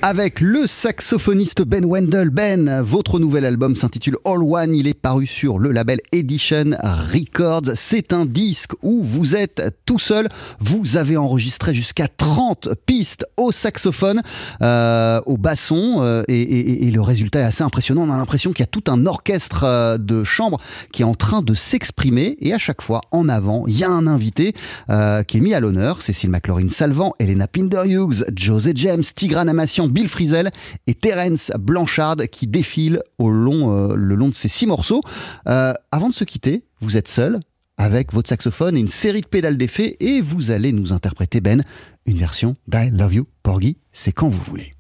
Avec 0.05 0.41
le 0.41 0.67
saxophoniste 0.67 1.63
Ben 1.63 1.85
Wendell. 1.85 2.31
Ben, 2.31 2.81
votre 2.83 3.21
nouvel 3.21 3.45
album 3.45 3.77
s'intitule 3.77 4.17
All 4.25 4.43
One. 4.43 4.75
Il 4.75 4.89
est 4.89 4.95
paru 4.95 5.29
sur 5.29 5.61
le 5.61 5.71
label 5.71 6.01
Edition 6.11 6.73
Records. 7.13 7.71
C'est 7.77 8.13
un 8.13 8.27
disque 8.27 8.73
où 8.83 9.05
vous 9.05 9.37
êtes 9.37 9.63
tout 9.87 10.01
seul. 10.01 10.29
Vous 10.59 10.97
avez 10.97 11.17
enregistré 11.17 11.73
jusqu'à 11.73 12.09
30 12.09 12.71
pistes 12.85 13.25
au 13.37 13.53
saxophone, 13.53 14.23
euh, 14.61 15.21
au 15.27 15.37
basson, 15.37 15.99
euh, 16.01 16.25
et, 16.27 16.43
et- 16.43 16.87
et 16.89 16.91
le 16.91 17.01
résultat 17.01 17.39
est 17.41 17.45
assez 17.45 17.63
impressionnant. 17.63 18.03
On 18.03 18.13
a 18.13 18.17
l'impression 18.17 18.53
qu'il 18.53 18.61
y 18.61 18.65
a 18.65 18.67
tout 18.67 18.85
un 18.91 19.07
orchestre 19.07 19.63
euh, 19.65 19.99
de 19.99 20.25
chambre 20.25 20.59
qui 20.93 21.03
est 21.03 21.07
en 21.07 21.15
train 21.15 21.43
de 21.43 21.55
s'exprimer. 21.55 22.37
Et 22.41 22.53
à 22.53 22.59
chaque 22.59 22.83
fois, 22.83 23.03
en 23.13 23.29
avant, 23.29 23.65
il 23.69 23.79
y 23.79 23.85
a 23.85 23.91
un 23.91 24.09
invité 24.09 24.53
euh, 24.91 25.23
qui 25.23 25.37
est 25.37 25.41
mis 25.41 25.55
à 25.55 25.61
l'honneur. 25.61 26.03
Cécile 26.03 26.31
McLaurin 26.31 26.69
Salvant, 26.71 27.15
Elena 27.21 27.47
Pinder-Hughes, 27.47 28.25
José 28.37 28.73
James, 28.75 29.05
Tigran 29.15 29.47
Amassian, 29.47 29.89
Bill 29.93 30.09
Frisell 30.09 30.51
et 30.87 30.95
Terence 30.95 31.53
Blanchard 31.59 32.17
qui 32.31 32.47
défilent 32.47 33.03
euh, 33.21 33.95
le 33.97 34.15
long 34.15 34.29
de 34.29 34.35
ces 34.35 34.49
six 34.49 34.67
morceaux. 34.67 35.03
Euh, 35.47 35.73
avant 35.91 36.09
de 36.09 36.15
se 36.15 36.25
quitter, 36.25 36.65
vous 36.81 36.97
êtes 36.97 37.09
seul 37.09 37.41
avec 37.77 38.13
votre 38.13 38.29
saxophone 38.29 38.77
et 38.77 38.81
une 38.81 38.89
série 38.89 39.21
de 39.21 39.27
pédales 39.27 39.57
d'effet 39.57 39.97
et 40.01 40.21
vous 40.21 40.51
allez 40.51 40.73
nous 40.73 40.93
interpréter, 40.93 41.41
Ben, 41.41 41.65
une 42.07 42.19
version 42.19 42.57
d'I 42.69 42.91
Love 42.91 43.15
You, 43.15 43.27
Porgy. 43.43 43.77
C'est 43.93 44.13
quand 44.13 44.29
vous 44.29 44.43
voulez. 44.43 44.73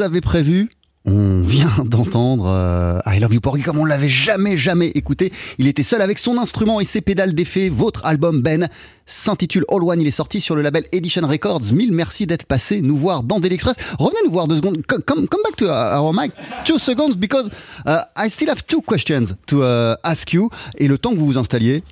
Nous 0.00 0.06
avait 0.06 0.22
prévu. 0.22 0.70
On 1.04 1.42
vient 1.42 1.68
d'entendre 1.84 2.46
euh, 2.48 3.00
I 3.04 3.20
Love 3.20 3.34
You 3.34 3.40
Porgy 3.42 3.60
comme 3.60 3.76
on 3.76 3.84
l'avait 3.84 4.08
jamais 4.08 4.56
jamais 4.56 4.88
écouté. 4.88 5.30
Il 5.58 5.66
était 5.66 5.82
seul 5.82 6.00
avec 6.00 6.18
son 6.18 6.38
instrument 6.38 6.80
et 6.80 6.86
ses 6.86 7.02
pédales 7.02 7.34
d'effet. 7.34 7.68
Votre 7.68 8.06
album 8.06 8.40
Ben 8.40 8.70
s'intitule 9.04 9.66
All 9.70 9.82
One. 9.82 10.00
Il 10.00 10.06
est 10.06 10.10
sorti 10.10 10.40
sur 10.40 10.56
le 10.56 10.62
label 10.62 10.84
Edition 10.92 11.28
Records. 11.28 11.74
Mille 11.74 11.92
merci 11.92 12.26
d'être 12.26 12.46
passé 12.46 12.80
nous 12.80 12.96
voir 12.96 13.22
dans 13.22 13.40
Daily 13.40 13.56
Express. 13.56 13.76
Revenez 13.98 14.20
nous 14.24 14.32
voir 14.32 14.48
deux 14.48 14.56
secondes. 14.56 14.80
Come, 14.86 15.26
back 15.44 15.56
to 15.58 15.66
our 15.66 16.14
mic 16.14 16.32
two 16.64 16.78
seconds 16.78 17.12
because 17.14 17.50
uh, 17.86 17.98
I 18.16 18.30
still 18.30 18.48
have 18.48 18.64
two 18.66 18.80
questions 18.80 19.36
to 19.48 19.62
uh, 19.62 19.96
ask 20.02 20.32
you. 20.32 20.48
Et 20.78 20.88
le 20.88 20.96
temps 20.96 21.12
que 21.12 21.18
vous 21.18 21.26
vous 21.26 21.38
installiez, 21.38 21.84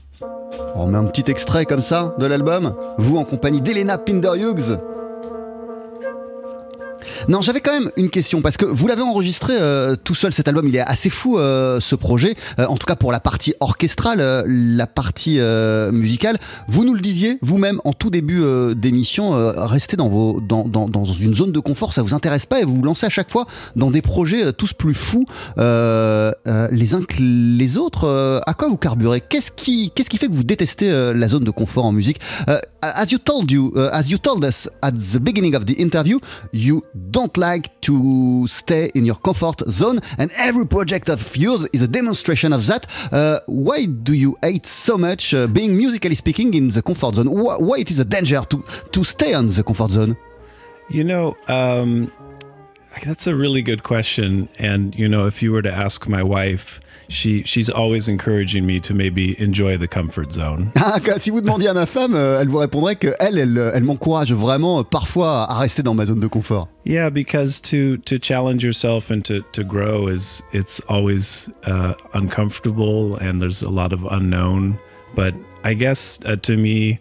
on 0.77 0.87
met 0.87 0.97
un 0.97 1.05
petit 1.05 1.31
extrait 1.31 1.67
comme 1.67 1.83
ça 1.83 2.15
de 2.19 2.25
l'album. 2.25 2.75
Vous 2.97 3.19
en 3.19 3.27
compagnie 3.27 3.61
d'Elena 3.61 3.99
Pinder-Hughes. 3.99 4.79
Non, 7.27 7.41
j'avais 7.41 7.61
quand 7.61 7.73
même 7.73 7.91
une 7.97 8.11
question 8.11 8.43
parce 8.43 8.57
que 8.57 8.65
vous 8.65 8.87
l'avez 8.87 9.03
enregistré 9.03 9.55
euh, 9.61 9.97
tout 9.97 10.15
seul 10.15 10.33
cet 10.33 10.47
album. 10.47 10.69
Il 10.69 10.77
est 10.77 10.81
assez 10.81 11.11
fou 11.11 11.39
euh, 11.39 11.81
ce 11.81 11.95
projet, 11.95 12.37
Euh, 12.59 12.67
en 12.67 12.77
tout 12.77 12.87
cas 12.87 12.97
pour 12.97 13.13
la 13.13 13.21
partie 13.21 13.55
orchestrale, 13.61 14.45
la 14.47 14.87
partie 14.87 15.41
musicale. 15.93 16.39
Vous 16.69 16.85
nous 16.85 16.95
le 16.95 17.01
disiez 17.01 17.39
vous-même 17.43 17.81
en 17.85 17.93
tout 17.93 18.11
début 18.11 18.43
d'émission, 18.75 19.33
rester 19.67 19.97
dans, 19.97 20.09
vos, 20.09 20.41
dans, 20.41 20.65
dans, 20.65 20.89
dans 20.89 21.05
une 21.05 21.35
zone 21.35 21.53
de 21.53 21.61
confort, 21.61 21.93
ça 21.93 22.03
vous 22.03 22.15
intéresse 22.15 22.47
pas 22.47 22.61
et 22.61 22.65
vous 22.65 22.77
vous 22.77 22.83
lancez 22.83 23.07
à 23.07 23.09
chaque 23.09 23.31
fois 23.31 23.47
dans 23.77 23.91
des 23.91 24.03
projets 24.03 24.53
tous 24.53 24.73
plus 24.73 24.95
fous 24.95 25.25
les 25.57 26.95
uns 26.95 27.03
que 27.03 27.17
les 27.19 27.77
autres. 27.77 28.43
À 28.47 28.55
quoi 28.55 28.69
vous 28.69 28.77
carburez? 28.77 29.21
Qu'est-ce 29.21 29.51
qui, 29.51 29.91
qu'est-ce 29.95 30.11
qui 30.11 30.19
fait 30.19 30.29
que 30.29 30.35
vous 30.35 30.45
détestez 30.45 30.91
la 31.15 31.29
zone 31.29 31.45
de 31.45 31.51
confort 31.51 31.85
en 31.87 31.93
musique? 31.93 32.21
As 32.83 33.07
you 33.11 33.19
told 33.19 33.51
you, 33.51 33.73
as 33.93 34.09
you 34.09 34.19
told 34.19 34.45
us 34.45 34.69
at 34.83 34.93
the 34.93 35.19
beginning 35.19 35.55
of 35.55 35.65
the 35.65 35.79
interview, 35.79 36.19
you 36.53 36.83
don't 37.11 37.37
like 37.37 37.81
to 37.83 38.47
stay 38.47 38.91
in 38.95 39.05
your 39.05 39.17
comfort 39.17 39.61
zone, 39.71 40.01
and 40.19 40.31
every 40.37 40.67
project 40.67 41.09
of 41.09 41.37
yours 41.37 41.67
is 41.73 41.83
a 41.83 41.89
demonstration 41.89 42.53
of 42.53 42.67
that. 42.67 42.87
Uh, 43.13 43.41
why 43.47 43.87
do 43.87 44.15
you 44.15 44.37
hate 44.43 44.67
so 44.67 44.99
much 44.99 45.35
uh, 45.35 45.47
being 45.47 45.77
musically 45.77 46.15
speaking 46.15 46.55
in 46.55 46.69
the 46.69 46.83
comfort 46.83 47.17
zone? 47.17 47.31
Why, 47.31 47.57
why 47.57 47.79
it 47.79 47.91
is 47.91 47.99
a 47.99 48.05
danger 48.05 48.43
to 48.51 48.65
to 48.93 49.05
stay 49.05 49.35
on 49.35 49.49
the 49.49 49.63
comfort 49.63 49.91
zone? 49.91 50.17
You 50.91 51.05
know, 51.05 51.37
um, 51.49 52.11
that's 53.03 53.27
a 53.27 53.35
really 53.35 53.63
good 53.63 53.83
question. 53.83 54.49
And 54.59 54.95
you 54.97 55.09
know, 55.09 55.27
if 55.27 55.43
you 55.43 55.53
were 55.53 55.63
to 55.63 55.73
ask 55.73 56.09
my 56.09 56.23
wife, 56.23 56.81
she 57.09 57.43
she's 57.45 57.71
always 57.71 58.09
encouraging 58.09 58.67
me 58.67 58.81
to 58.81 58.95
maybe 58.95 59.39
enjoy 59.41 59.77
the 59.77 59.89
comfort 59.89 60.33
zone. 60.33 60.73
Ah, 60.77 61.01
si 61.19 61.31
vous 61.31 61.41
demandiez 61.41 61.69
à 61.69 61.75
ma 61.75 61.87
femme, 61.87 62.15
euh, 62.15 62.41
elle 62.41 62.49
vous 62.49 62.59
répondrait 62.59 62.97
que 62.97 63.15
elle, 63.21 63.39
elle, 63.39 63.71
elle 63.75 63.83
m'encourage 63.83 64.33
vraiment 64.33 64.81
euh, 64.81 64.83
parfois 64.83 65.51
à 65.51 65.59
rester 65.59 65.83
dans 65.83 65.95
ma 65.95 66.07
zone 66.07 66.21
de 66.21 66.27
confort. 66.27 66.69
Yeah, 66.85 67.11
because 67.11 67.61
to 67.63 67.99
to 68.05 68.19
challenge 68.19 68.63
yourself 68.63 69.11
and 69.11 69.23
to 69.25 69.43
to 69.53 69.65
grow 69.65 70.09
is 70.09 70.43
it's 70.53 70.81
always 70.89 71.51
uh, 71.67 71.95
uncomfortable 72.15 73.17
and 73.17 73.41
there's 73.41 73.63
a 73.63 73.71
lot 73.71 73.93
of 73.93 74.05
unknown. 74.11 74.79
But 75.15 75.35
I 75.65 75.75
guess 75.75 76.21
uh, 76.25 76.37
to 76.43 76.57
me, 76.57 76.99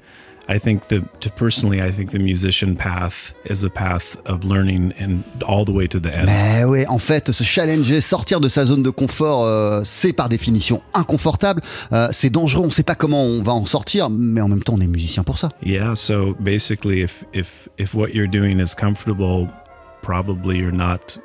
I 0.50 0.60
think 0.60 0.88
the 0.88 1.02
to 1.20 1.30
personally, 1.30 1.82
I 1.82 1.91
think 1.91 2.12
the 2.12 2.20
musician 2.20 2.76
path 2.76 3.34
is 3.45 3.64
a 3.64 3.70
path 3.70 4.18
of 4.26 4.45
learning 4.45 4.93
and 5.00 5.24
all 5.45 5.66
the 5.66 5.74
way 5.74 5.88
to 5.88 6.00
the 6.00 6.10
end. 6.10 6.28
Mais 6.28 6.64
oui, 6.64 6.86
en 6.88 7.00
fait, 7.00 7.32
se 7.32 7.43
challenger, 7.43 8.00
sortir 8.00 8.39
de 8.39 8.48
sa 8.48 8.66
zone 8.66 8.82
de 8.82 8.89
confort, 8.89 9.45
euh, 9.45 9.82
c'est 9.84 10.14
par 10.14 10.30
définition 10.30 10.82
inconfortable, 10.93 11.62
euh, 11.91 12.08
c'est 12.12 12.30
dangereux, 12.30 12.64
on 12.64 12.68
ne 12.68 12.72
sait 12.72 12.84
pas 12.84 12.95
comment 12.95 13.24
on 13.24 13.43
va 13.43 13.52
en 13.52 13.66
sortir, 13.66 14.10
mais 14.10 14.41
en 14.41 14.48
même 14.48 14.64
temps, 14.64 14.76
on 14.76 14.82
est 14.82 14.88
musicien 14.88 15.24
pour 15.24 15.38
ça. 15.38 15.50
Yeah, 15.64 15.95
so 15.95 16.36
basically 16.39 17.02
if 17.02 17.26
if 17.34 17.68
if 17.78 17.93
what 17.93 18.14
you're 18.14 18.30
doing 18.30 18.60
is 18.60 18.74
comfortable, 18.74 19.48
probably 20.02 20.58
you're 20.58 20.72
not 20.72 21.18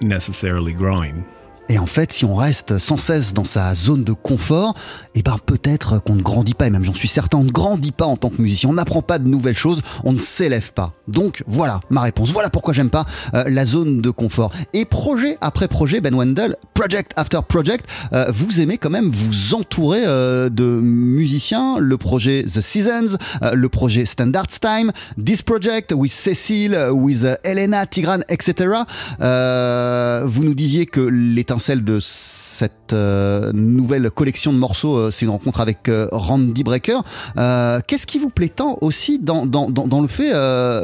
necessarily 0.00 0.72
growing. 0.72 1.24
Et 1.68 1.78
en 1.78 1.86
fait, 1.86 2.12
si 2.12 2.24
on 2.24 2.34
reste 2.34 2.78
sans 2.78 2.96
cesse 2.96 3.34
dans 3.34 3.44
sa 3.44 3.74
zone 3.74 4.04
de 4.04 4.12
confort, 4.12 4.74
eh 5.16 5.22
ben 5.22 5.36
peut-être 5.44 5.98
qu'on 5.98 6.14
ne 6.14 6.22
grandit 6.22 6.54
pas, 6.54 6.66
et 6.66 6.70
même 6.70 6.84
j'en 6.84 6.94
suis 6.94 7.08
certain, 7.08 7.38
on 7.38 7.44
ne 7.44 7.50
grandit 7.50 7.90
pas 7.90 8.04
en 8.04 8.16
tant 8.16 8.28
que 8.28 8.40
musicien, 8.40 8.68
on 8.68 8.74
n'apprend 8.74 9.02
pas 9.02 9.18
de 9.18 9.28
nouvelles 9.28 9.56
choses, 9.56 9.82
on 10.04 10.12
ne 10.12 10.18
s'élève 10.18 10.72
pas. 10.72 10.92
Donc 11.08 11.42
voilà 11.46 11.80
ma 11.90 12.02
réponse, 12.02 12.30
voilà 12.32 12.50
pourquoi 12.50 12.72
j'aime 12.72 12.90
pas 12.90 13.04
euh, 13.34 13.44
la 13.48 13.64
zone 13.64 14.00
de 14.00 14.10
confort. 14.10 14.52
Et 14.74 14.84
projet 14.84 15.38
après 15.40 15.66
projet, 15.66 16.00
Ben 16.00 16.14
Wendell, 16.14 16.56
project 16.74 17.12
after 17.16 17.40
project, 17.48 17.86
euh, 18.12 18.30
vous 18.32 18.60
aimez 18.60 18.78
quand 18.78 18.90
même 18.90 19.10
vous 19.10 19.54
entourer 19.54 20.02
euh, 20.06 20.48
de 20.48 20.64
musiciens, 20.64 21.78
le 21.78 21.96
projet 21.96 22.44
The 22.44 22.60
Seasons, 22.60 23.16
le 23.52 23.68
projet 23.68 24.04
Standards 24.04 24.60
Time, 24.60 24.92
This 25.22 25.42
Project 25.42 25.92
with 25.92 26.12
Cécile, 26.12 26.90
with 26.92 27.24
euh, 27.24 27.36
Elena, 27.42 27.86
Tigran, 27.86 28.20
etc. 28.28 28.82
Vous 29.18 30.44
nous 30.44 30.54
disiez 30.54 30.86
que 30.86 31.00
l'étincelle 31.56 31.84
de 31.84 32.00
cette 32.00 32.92
euh, 32.92 33.50
nouvelle 33.54 34.10
collection 34.10 34.52
de 34.52 34.58
morceaux, 34.58 34.96
euh, 34.96 35.10
c'est 35.10 35.24
une 35.24 35.30
rencontre 35.30 35.60
avec 35.60 35.88
euh, 35.88 36.06
Randy 36.12 36.62
Brecker. 36.62 37.00
Qu'est-ce 37.86 38.06
qui 38.06 38.18
vous 38.18 38.28
plaît 38.28 38.50
tant 38.50 38.76
aussi 38.82 39.18
dans, 39.18 39.46
dans, 39.46 39.70
dans, 39.70 40.02
le 40.02 40.08
fait 40.08 40.32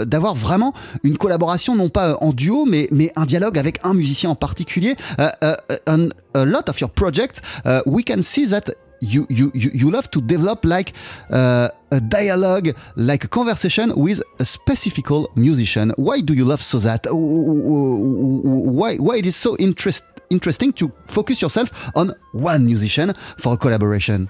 d'avoir 0.07 0.35
vraiment 0.35 0.73
une 1.03 1.19
collaboration, 1.19 1.77
non 1.77 1.91
pas 1.91 2.17
en 2.21 2.33
duo, 2.33 2.65
mais, 2.65 2.89
mais 2.91 3.13
un 3.17 3.27
dialogue 3.27 3.59
avec 3.59 3.81
un 3.85 3.93
musicien 3.93 4.31
en 4.31 4.35
particulier? 4.35 4.97
Un- 5.19 6.09
A 6.35 6.47
lot 6.47 6.71
of 6.71 6.81
your 6.81 6.89
projects, 6.89 7.43
uh, 7.67 7.83
we 7.85 8.03
can 8.03 8.23
see 8.23 8.47
that 8.49 8.73
you, 9.03 9.27
you, 9.29 9.51
you, 9.53 9.71
you 9.75 9.91
love 9.91 10.09
to 10.11 10.21
develop 10.23 10.65
like 10.65 10.95
uh, 11.31 11.69
a 11.91 12.01
dialogue, 12.01 12.73
like 12.97 13.25
a 13.25 13.29
conversation 13.29 13.93
with 13.97 14.23
a 14.39 14.45
specific 14.45 15.07
musician. 15.37 15.93
Why 15.99 16.23
do 16.23 16.33
you 16.33 16.47
love 16.47 16.63
so 16.63 16.79
that? 16.79 17.07
Why, 17.13 18.97
why 18.97 19.17
it 19.19 19.27
is 19.27 19.37
so 19.37 19.57
interest, 19.59 20.05
interesting 20.33 20.73
to 20.75 20.91
focus 21.07 21.41
yourself 21.41 21.71
on 21.95 22.15
one 22.33 22.67
musician 22.67 23.15
for 23.39 23.55
a 23.55 23.57
collaboration? 23.57 24.29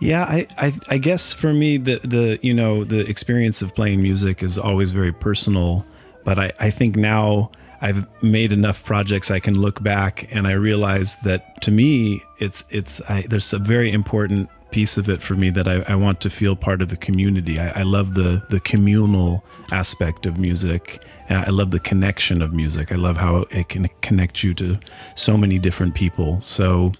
Yeah, 0.00 0.24
I, 0.24 0.46
I, 0.58 0.72
I 0.88 0.98
guess 0.98 1.32
for 1.32 1.52
me 1.52 1.76
the 1.78 2.00
the 2.02 2.38
you 2.42 2.52
know 2.52 2.84
the 2.84 3.08
experience 3.08 3.62
of 3.62 3.74
playing 3.74 4.02
music 4.02 4.42
is 4.42 4.58
always 4.58 4.90
very 4.90 5.12
personal, 5.12 5.86
but 6.24 6.38
I, 6.38 6.52
I 6.58 6.70
think 6.70 6.96
now 6.96 7.50
I've 7.80 8.06
made 8.22 8.52
enough 8.52 8.84
projects 8.84 9.30
I 9.30 9.40
can 9.40 9.54
look 9.60 9.82
back 9.82 10.26
and 10.30 10.46
I 10.46 10.52
realize 10.52 11.16
that 11.24 11.60
to 11.62 11.70
me 11.70 12.22
it's 12.38 12.64
it's 12.70 13.00
I, 13.08 13.22
there's 13.28 13.52
a 13.52 13.58
very 13.58 13.92
important 13.92 14.48
piece 14.74 14.98
of 14.98 15.08
it 15.08 15.22
for 15.22 15.36
me 15.36 15.50
that 15.50 15.68
I, 15.68 15.84
I 15.86 15.94
want 15.94 16.20
to 16.22 16.28
feel 16.28 16.56
part 16.56 16.82
of 16.82 16.90
a 16.90 16.96
community. 16.96 17.60
I, 17.60 17.80
I 17.80 17.82
love 17.84 18.14
the 18.14 18.42
the 18.50 18.58
communal 18.58 19.44
aspect 19.70 20.26
of 20.26 20.36
music. 20.36 21.00
I 21.30 21.50
love 21.50 21.70
the 21.70 21.78
connection 21.78 22.42
of 22.42 22.52
music. 22.52 22.90
I 22.90 22.96
love 22.96 23.16
how 23.16 23.46
it 23.52 23.68
can 23.68 23.88
connect 24.02 24.42
you 24.42 24.52
to 24.54 24.76
so 25.14 25.36
many 25.36 25.60
different 25.60 25.94
people. 25.94 26.40
So 26.40 26.92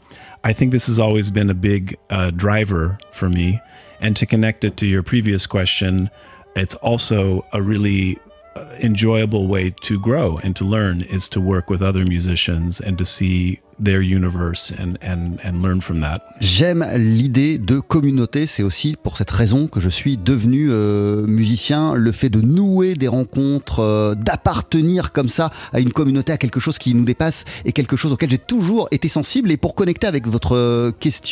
I 0.44 0.52
think 0.52 0.70
this 0.70 0.86
has 0.86 1.00
always 1.00 1.30
been 1.30 1.50
a 1.50 1.54
big 1.54 1.98
uh, 2.10 2.30
driver 2.30 2.96
for 3.10 3.28
me. 3.28 3.60
And 4.00 4.16
to 4.16 4.24
connect 4.24 4.64
it 4.64 4.76
to 4.76 4.86
your 4.86 5.02
previous 5.02 5.44
question, 5.44 6.10
it's 6.54 6.76
also 6.76 7.44
a 7.52 7.60
really 7.60 8.18
uh, 8.54 8.76
enjoyable 8.80 9.48
way 9.48 9.70
to 9.80 9.98
grow 9.98 10.38
and 10.44 10.54
to 10.54 10.64
learn 10.64 11.02
is 11.02 11.28
to 11.30 11.40
work 11.40 11.68
with 11.68 11.82
other 11.82 12.04
musicians 12.04 12.80
and 12.80 12.96
to 12.98 13.04
see 13.04 13.60
their 13.82 14.02
universe 14.02 14.72
and, 14.78 14.94
and, 15.02 15.36
and 15.44 15.62
learn 15.62 15.80
from 15.80 16.00
that. 16.00 16.20
J'aime 16.40 16.86
l'idée 16.96 17.58
de 17.58 17.80
communauté, 17.80 18.46
c'est 18.46 18.62
aussi 18.62 18.96
pour 19.00 19.16
cette 19.16 19.30
raison 19.30 19.66
que 19.66 19.80
je 19.80 19.88
suis 19.88 20.16
devenu 20.16 20.68
euh, 20.70 21.26
musicien, 21.26 21.94
le 21.94 22.12
fait 22.12 22.28
de 22.28 22.40
nouer 22.40 22.94
des 22.94 23.08
rencontres, 23.08 23.80
euh, 23.80 24.14
d'appartenir 24.14 25.12
comme 25.12 25.28
ça 25.28 25.50
à 25.72 25.80
une 25.80 25.92
communauté, 25.92 26.32
à 26.32 26.38
quelque 26.38 26.60
chose 26.60 26.78
qui 26.78 26.94
nous 26.94 27.04
dépasse 27.04 27.44
et 27.64 27.72
quelque 27.72 27.96
chose 27.96 28.12
auquel 28.12 28.30
j'ai 28.30 28.38
toujours 28.38 28.88
été 28.90 29.08
sensible. 29.08 29.50
Et 29.50 29.56
pour 29.56 29.74
connecter 29.74 30.06
avec 30.06 30.26
votre 30.26 30.56
euh, 30.56 30.92
question 30.92 31.24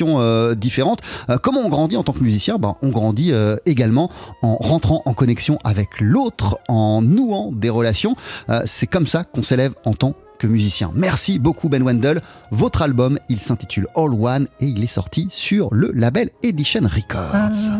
différente, 0.54 1.00
comment 1.42 1.60
on 1.60 1.68
grandit 1.68 1.96
en 1.96 2.02
tant 2.02 2.12
que 2.12 2.22
musicien? 2.22 2.58
Ben, 2.58 2.74
On 2.82 2.88
grandit 2.88 3.32
également 3.66 4.10
en 4.42 4.56
rentrant 4.56 5.02
en 5.04 5.14
connexion 5.14 5.58
avec 5.64 6.00
l'autre, 6.00 6.58
en 6.68 7.02
nouant 7.02 7.50
des 7.52 7.70
relations. 7.70 8.16
C'est 8.64 8.86
comme 8.86 9.06
ça 9.06 9.24
qu'on 9.24 9.42
s'élève 9.42 9.74
en 9.84 9.94
tant 9.94 10.14
musicien. 10.48 10.90
Merci 10.94 11.38
beaucoup 11.38 11.68
Ben 11.68 11.82
Wendell. 11.82 12.20
Votre 12.50 12.82
album, 12.82 13.18
il 13.28 13.40
s'intitule 13.40 13.86
All 13.94 14.12
One 14.12 14.46
et 14.60 14.66
il 14.66 14.82
est 14.82 14.86
sorti 14.86 15.26
sur 15.30 15.72
le 15.72 15.90
label 15.92 16.30
Edition 16.42 16.82
Records. 16.82 17.70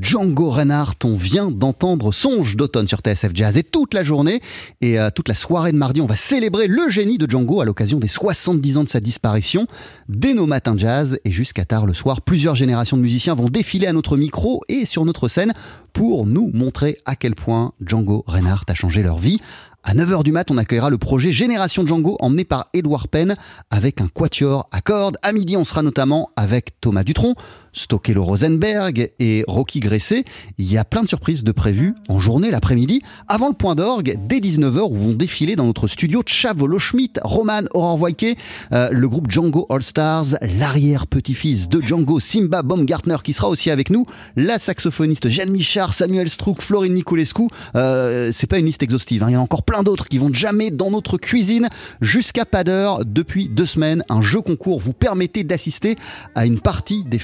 Django 0.00 0.50
Reinhardt. 0.50 0.96
On 1.04 1.16
vient 1.16 1.50
d'entendre 1.50 2.12
Songe 2.12 2.56
d'automne 2.56 2.88
sur 2.88 3.00
TSF 3.00 3.32
Jazz. 3.34 3.56
Et 3.56 3.62
toute 3.62 3.94
la 3.94 4.02
journée 4.02 4.40
et 4.80 4.98
euh, 4.98 5.10
toute 5.14 5.28
la 5.28 5.34
soirée 5.34 5.72
de 5.72 5.76
mardi, 5.76 6.00
on 6.00 6.06
va 6.06 6.14
célébrer 6.14 6.66
le 6.66 6.88
génie 6.88 7.18
de 7.18 7.28
Django 7.28 7.60
à 7.60 7.64
l'occasion 7.64 7.98
des 7.98 8.08
70 8.08 8.78
ans 8.78 8.84
de 8.84 8.88
sa 8.88 9.00
disparition. 9.00 9.66
Dès 10.08 10.34
nos 10.34 10.46
matins 10.46 10.76
jazz 10.76 11.18
et 11.24 11.32
jusqu'à 11.32 11.64
tard 11.64 11.86
le 11.86 11.94
soir, 11.94 12.20
plusieurs 12.22 12.54
générations 12.54 12.96
de 12.96 13.02
musiciens 13.02 13.34
vont 13.34 13.48
défiler 13.48 13.86
à 13.86 13.92
notre 13.92 14.16
micro 14.16 14.62
et 14.68 14.86
sur 14.86 15.04
notre 15.04 15.28
scène 15.28 15.52
pour 15.92 16.26
nous 16.26 16.50
montrer 16.54 16.98
à 17.04 17.16
quel 17.16 17.34
point 17.34 17.72
Django 17.84 18.24
Reinhardt 18.26 18.64
a 18.68 18.74
changé 18.74 19.02
leur 19.02 19.18
vie. 19.18 19.40
À 19.84 19.94
9h 19.94 20.22
du 20.22 20.32
mat, 20.32 20.50
on 20.50 20.58
accueillera 20.58 20.90
le 20.90 20.98
projet 20.98 21.32
Génération 21.32 21.86
Django 21.86 22.18
emmené 22.20 22.44
par 22.44 22.64
Edouard 22.74 23.08
Penn 23.08 23.36
avec 23.70 24.00
un 24.00 24.08
quatuor 24.08 24.68
à 24.70 24.80
cordes. 24.82 25.16
À 25.22 25.32
midi, 25.32 25.56
on 25.56 25.64
sera 25.64 25.82
notamment 25.82 26.30
avec 26.36 26.78
Thomas 26.80 27.04
Dutronc, 27.04 27.36
Stokelo 27.78 28.24
Rosenberg 28.24 29.10
et 29.18 29.44
Rocky 29.46 29.80
Gresset. 29.80 30.24
Il 30.58 30.70
y 30.70 30.76
a 30.76 30.84
plein 30.84 31.02
de 31.02 31.08
surprises 31.08 31.44
de 31.44 31.52
prévues 31.52 31.94
en 32.08 32.18
journée 32.18 32.50
l'après-midi. 32.50 33.02
Avant 33.28 33.48
le 33.48 33.54
point 33.54 33.74
d'orgue, 33.74 34.18
dès 34.26 34.38
19h, 34.38 34.90
où 34.90 34.96
vont 34.96 35.12
défiler 35.12 35.56
dans 35.56 35.64
notre 35.64 35.86
studio 35.86 36.22
Chavolo 36.26 36.78
Schmidt, 36.78 37.20
Roman 37.22 37.62
Aurore 37.74 37.96
Voike, 37.96 38.36
euh, 38.72 38.88
le 38.90 39.08
groupe 39.08 39.30
Django 39.30 39.66
All 39.70 39.82
Stars, 39.82 40.36
l'arrière-petit-fils 40.58 41.68
de 41.68 41.80
Django, 41.80 42.20
Simba 42.20 42.62
Baumgartner, 42.62 43.16
qui 43.22 43.32
sera 43.32 43.48
aussi 43.48 43.70
avec 43.70 43.90
nous, 43.90 44.06
la 44.36 44.58
saxophoniste 44.58 45.28
Jeanne 45.28 45.50
Michard, 45.50 45.94
Samuel 45.94 46.28
Strouk, 46.28 46.60
Florine 46.62 46.94
Niculescu. 46.94 47.48
Euh, 47.76 48.30
c'est 48.32 48.46
pas 48.46 48.58
une 48.58 48.66
liste 48.66 48.82
exhaustive, 48.82 49.22
hein. 49.22 49.30
il 49.30 49.34
y 49.34 49.36
en 49.36 49.40
a 49.40 49.42
encore 49.44 49.62
plein 49.62 49.82
d'autres 49.82 50.08
qui 50.08 50.18
vont 50.18 50.32
jamais 50.32 50.70
dans 50.70 50.90
notre 50.90 51.16
cuisine 51.16 51.68
jusqu'à 52.00 52.44
pas 52.44 52.64
d'heure. 52.64 53.04
Depuis 53.04 53.48
deux 53.48 53.66
semaines, 53.66 54.04
un 54.08 54.20
jeu 54.20 54.40
concours 54.40 54.80
vous 54.80 54.92
permettait 54.92 55.44
d'assister 55.44 55.96
à 56.34 56.46
une 56.46 56.60
partie 56.60 57.04
des 57.04 57.18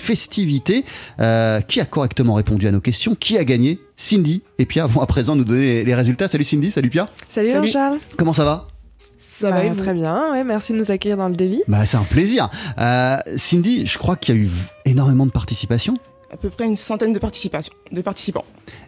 Euh, 1.21 1.61
qui 1.61 1.81
a 1.81 1.85
correctement 1.85 2.35
répondu 2.35 2.67
à 2.67 2.71
nos 2.71 2.81
questions 2.81 3.15
Qui 3.15 3.39
a 3.39 3.45
gagné? 3.45 3.79
Cindy 3.97 4.43
et 4.59 4.67
Pia 4.67 4.87
vont 4.87 5.01
à 5.01 5.07
présent 5.07 5.37
nous 5.37 5.45
donner 5.45 5.61
les- 5.63 5.85
les 5.85 5.95
résultats. 5.95 6.29
Salut 6.29 6.45
Cindy, 6.45 6.71
salut 6.71 6.91
Pia. 6.91 7.09
Salut, 7.29 7.49
Salut. 7.51 7.67
Jean-Charles. 7.69 7.99
Comment 8.17 8.33
ça 8.33 8.45
va? 8.45 8.69
Ça 9.19 9.51
Bah, 9.51 9.63
va 9.63 9.69
vous? 9.69 9.75
Très 9.77 9.95
bien, 9.95 10.33
ouais, 10.33 10.45
merci 10.45 10.73
de 10.73 10.79
nous 10.79 10.91
accueillir 10.91 11.17
dans 11.17 11.29
le 11.29 11.35
délit. 11.37 11.63
bah, 11.69 11.85
C'est 11.87 11.97
un 11.97 12.03
plaisir. 12.05 12.49
Euh, 12.79 13.17
Cindy, 13.37 13.87
je 13.87 13.99
crois 13.99 14.17
qu'il 14.17 14.35
y 14.35 14.39
a 14.39 14.41
eu 14.43 14.49
énormément 14.85 15.27
de 15.27 15.31
participation. 15.33 15.97
À 16.35 16.37
peu 16.37 16.51
près 16.51 16.65
une 16.67 16.77
centaine 16.77 17.13
de, 17.13 17.19
participants. 17.21 17.61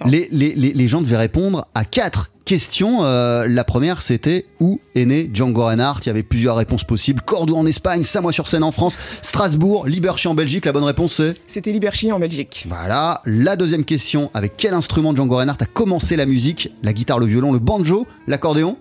Les, 0.04 0.26
les- 0.32 0.52
les- 0.56 0.72
les 0.72 0.88
gens 0.88 1.00
devaient 1.00 1.16
répondre 1.16 1.68
à 1.76 1.84
quatre 1.84 2.26
questions. 2.44 3.04
Euh, 3.04 3.46
la 3.46 3.62
première, 3.62 4.02
c'était 4.02 4.46
où 4.58 4.80
est 4.96 5.04
né 5.04 5.30
Django 5.32 5.64
Reinhardt? 5.64 6.00
Il 6.02 6.06
y 6.08 6.10
avait 6.10 6.24
plusieurs 6.24 6.56
réponses 6.56 6.82
possibles. 6.82 7.20
Cordoue 7.20 7.54
en 7.54 7.64
Espagne, 7.64 8.02
Samois-sur-Seine 8.02 8.64
en 8.64 8.72
France, 8.72 8.98
Strasbourg, 9.22 9.86
Liberchy 9.86 10.26
en 10.26 10.34
Belgique. 10.34 10.64
La 10.66 10.72
bonne 10.72 10.82
réponse, 10.82 11.14
c'est? 11.14 11.36
C'était 11.46 11.70
Liberchy 11.70 12.10
en 12.10 12.18
Belgique. 12.18 12.66
Voilà. 12.68 13.22
La 13.26 13.54
deuxième 13.54 13.84
question, 13.84 14.28
avec 14.34 14.56
quel 14.56 14.74
instrument 14.74 15.14
Django 15.14 15.36
Reinhardt 15.36 15.62
a 15.62 15.66
commencé 15.66 16.16
la 16.16 16.26
musique? 16.26 16.72
La 16.82 16.92
guitare, 16.92 17.20
le 17.20 17.26
violon, 17.26 17.52
le 17.52 17.60
banjo, 17.60 18.08
l'accordéon? 18.26 18.76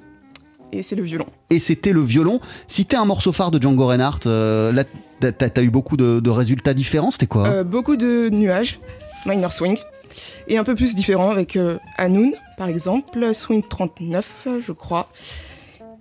Et 0.72 0.84
c'est 0.84 0.96
le 0.96 1.04
violon. 1.04 1.26
et 1.50 1.60
c'était 1.60 1.94
le 1.94 2.02
violon. 2.02 2.40
Citer 2.68 2.98
un 2.98 3.06
morceau 3.06 3.32
phare 3.32 3.52
de 3.52 3.62
Django 3.62 3.88
Reinhardt, 3.88 4.22
euh, 4.28 4.72
là, 4.74 4.84
t'as- 5.32 5.62
eu 5.64 5.70
beaucoup 5.70 5.96
de, 5.98 6.20
de 6.20 6.30
résultats 6.30 6.74
différents, 6.74 7.12
c'était 7.12 7.28
quoi? 7.28 7.48
Euh, 7.48 7.64
beaucoup 7.64 7.96
de 7.96 8.30
nuages, 8.30 8.80
minor 9.26 9.52
swing. 9.54 9.78
Et 10.48 10.58
un 10.58 10.64
peu 10.64 10.76
plus 10.76 10.96
différent 10.96 11.30
avec 11.30 11.56
euh, 11.56 11.78
Hanoun, 11.98 12.34
par 12.58 12.68
exemple, 12.68 13.34
swing 13.34 13.64
39, 13.68 14.48
je 14.66 14.72
crois. 14.72 15.08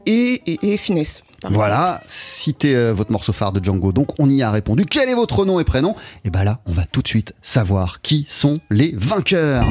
Et, 0.06 0.42
et, 0.46 0.72
et 0.72 0.76
finesse. 0.76 1.22
Voilà, 1.50 2.00
citez 2.06 2.74
euh, 2.74 2.92
votre 2.92 3.12
morceau 3.12 3.32
phare 3.32 3.52
de 3.52 3.62
Django. 3.62 3.92
Donc 3.92 4.08
on 4.18 4.28
y 4.30 4.42
a 4.42 4.50
répondu. 4.50 4.86
Quel 4.86 5.08
est 5.08 5.14
votre 5.14 5.44
nom 5.44 5.60
et 5.60 5.64
prénom? 5.64 5.94
Et 6.24 6.30
ben 6.30 6.42
là, 6.44 6.60
on 6.66 6.72
va 6.72 6.84
tout 6.86 7.02
de 7.02 7.08
suite 7.08 7.34
savoir 7.42 8.00
qui 8.00 8.24
sont 8.28 8.58
les 8.70 8.92
vainqueurs. 8.96 9.66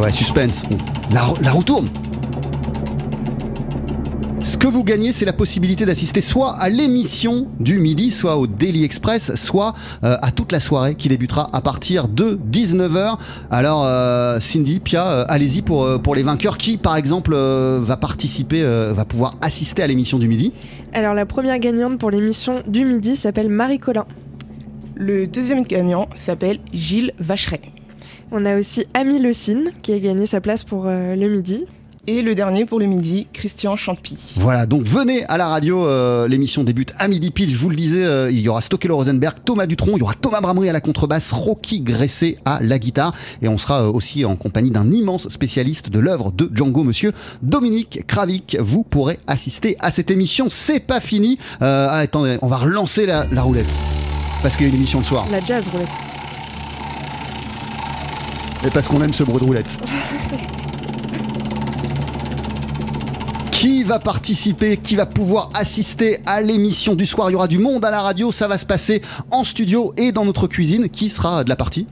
Ouais, 0.00 0.12
suspense. 0.12 0.62
La, 1.12 1.22
ro- 1.22 1.36
la 1.42 1.50
roue 1.52 1.62
tourne. 1.62 1.88
Ce 4.42 4.56
que 4.56 4.66
vous 4.66 4.84
gagnez, 4.84 5.12
c'est 5.12 5.26
la 5.26 5.34
possibilité 5.34 5.84
d'assister 5.84 6.22
soit 6.22 6.54
à 6.56 6.70
l'émission 6.70 7.48
du 7.60 7.78
midi, 7.78 8.10
soit 8.10 8.38
au 8.38 8.46
Daily 8.46 8.84
Express, 8.84 9.34
soit 9.34 9.74
euh, 10.02 10.16
à 10.22 10.30
toute 10.30 10.50
la 10.50 10.60
soirée 10.60 10.94
qui 10.94 11.10
débutera 11.10 11.50
à 11.52 11.60
partir 11.60 12.08
de 12.08 12.38
19h. 12.50 13.16
Alors, 13.50 13.84
euh, 13.84 14.40
Cindy, 14.40 14.80
Pia, 14.80 15.06
euh, 15.06 15.24
allez-y 15.28 15.60
pour, 15.60 16.00
pour 16.02 16.14
les 16.14 16.22
vainqueurs. 16.22 16.56
Qui, 16.56 16.78
par 16.78 16.96
exemple, 16.96 17.32
euh, 17.34 17.80
va 17.82 17.98
participer, 17.98 18.62
euh, 18.62 18.92
va 18.94 19.04
pouvoir 19.04 19.36
assister 19.42 19.82
à 19.82 19.86
l'émission 19.86 20.18
du 20.18 20.26
midi? 20.26 20.52
Alors 20.94 21.12
la 21.14 21.26
première 21.26 21.58
gagnante 21.58 21.98
pour 21.98 22.10
l'émission 22.10 22.62
du 22.66 22.84
midi 22.86 23.16
s'appelle 23.16 23.50
Marie 23.50 23.78
Collin. 23.78 24.06
Le 24.96 25.26
deuxième 25.26 25.64
gagnant 25.64 26.08
s'appelle 26.14 26.60
Gilles 26.72 27.12
Vacheret. 27.18 27.60
On 28.32 28.44
a 28.44 28.56
aussi 28.56 28.86
Ami 28.94 29.18
Le 29.18 29.32
Cine 29.32 29.72
qui 29.82 29.92
a 29.92 29.98
gagné 29.98 30.26
sa 30.26 30.40
place 30.40 30.62
pour 30.64 30.86
euh, 30.86 31.16
le 31.16 31.28
midi. 31.28 31.64
Et 32.06 32.22
le 32.22 32.34
dernier 32.34 32.64
pour 32.64 32.80
le 32.80 32.86
midi, 32.86 33.26
Christian 33.32 33.76
Champy. 33.76 34.36
Voilà, 34.38 34.64
donc 34.64 34.84
venez 34.84 35.24
à 35.26 35.36
la 35.36 35.48
radio, 35.48 35.86
euh, 35.86 36.26
l'émission 36.28 36.64
débute 36.64 36.94
à 36.98 37.08
midi 37.08 37.30
pile, 37.30 37.50
je 37.50 37.56
vous 37.56 37.68
le 37.68 37.76
disais, 37.76 38.02
euh, 38.02 38.30
il 38.30 38.40
y 38.40 38.48
aura 38.48 38.62
Stokelo 38.62 38.96
Rosenberg, 38.96 39.36
Thomas 39.44 39.66
Dutronc, 39.66 39.92
il 39.96 39.98
y 39.98 40.02
aura 40.02 40.14
Thomas 40.14 40.40
Bramery 40.40 40.70
à 40.70 40.72
la 40.72 40.80
contrebasse, 40.80 41.30
Rocky 41.30 41.82
Gresset 41.82 42.38
à 42.46 42.58
la 42.62 42.78
guitare, 42.78 43.14
et 43.42 43.48
on 43.48 43.58
sera 43.58 43.82
euh, 43.82 43.92
aussi 43.92 44.24
en 44.24 44.34
compagnie 44.34 44.70
d'un 44.70 44.90
immense 44.90 45.28
spécialiste 45.28 45.90
de 45.90 46.00
l'œuvre 46.00 46.32
de 46.32 46.50
Django, 46.52 46.84
monsieur 46.84 47.12
Dominique 47.42 48.06
Kravik. 48.06 48.56
Vous 48.58 48.82
pourrez 48.82 49.20
assister 49.26 49.76
à 49.78 49.90
cette 49.90 50.10
émission, 50.10 50.46
c'est 50.48 50.80
pas 50.80 51.00
fini. 51.00 51.38
Euh, 51.60 51.86
ah, 51.90 51.98
attendez, 51.98 52.38
on 52.40 52.46
va 52.46 52.56
relancer 52.56 53.04
la, 53.04 53.26
la 53.30 53.42
roulette, 53.42 53.72
parce 54.40 54.56
qu'il 54.56 54.64
y 54.66 54.70
a 54.70 54.72
une 54.72 54.78
émission 54.78 55.00
le 55.00 55.04
soir, 55.04 55.26
La 55.30 55.40
jazz 55.40 55.68
roulette. 55.68 55.88
Et 58.66 58.70
parce 58.70 58.88
qu'on 58.88 59.00
aime 59.02 59.12
ce 59.12 59.22
bruit 59.22 59.40
de 59.40 59.44
roulette. 59.44 59.78
Qui 63.52 63.84
va 63.84 63.98
participer, 63.98 64.78
qui 64.78 64.96
va 64.96 65.04
pouvoir 65.06 65.50
assister 65.54 66.20
à 66.24 66.40
l'émission 66.40 66.94
du 66.94 67.04
soir? 67.04 67.30
Il 67.30 67.34
y 67.34 67.36
aura 67.36 67.48
du 67.48 67.58
monde 67.58 67.84
à 67.84 67.90
la 67.90 68.00
radio, 68.00 68.32
ça 68.32 68.48
va 68.48 68.56
se 68.56 68.64
passer 68.64 69.02
en 69.30 69.44
studio 69.44 69.92
et 69.98 70.12
dans 70.12 70.24
notre 70.24 70.46
cuisine. 70.46 70.88
Qui 70.88 71.10
sera 71.10 71.44
de 71.44 71.50
la 71.50 71.56
partie? 71.56 71.86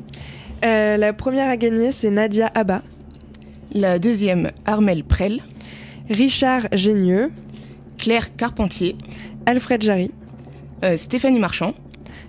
Euh, 0.65 0.97
la 0.97 1.13
première 1.13 1.49
à 1.49 1.57
gagner 1.57 1.93
c'est 1.93 2.11
Nadia 2.11 2.51
Abba. 2.55 2.83
La 3.73 3.99
deuxième, 3.99 4.51
Armel 4.65 5.05
Prel. 5.05 5.43
Richard 6.09 6.69
Génieux. 6.73 7.31
Claire 7.99 8.35
Carpentier. 8.35 8.97
Alfred 9.45 9.83
Jarry. 9.83 10.11
Euh, 10.85 10.97
Stéphanie 10.97 11.39
Marchand. 11.39 11.75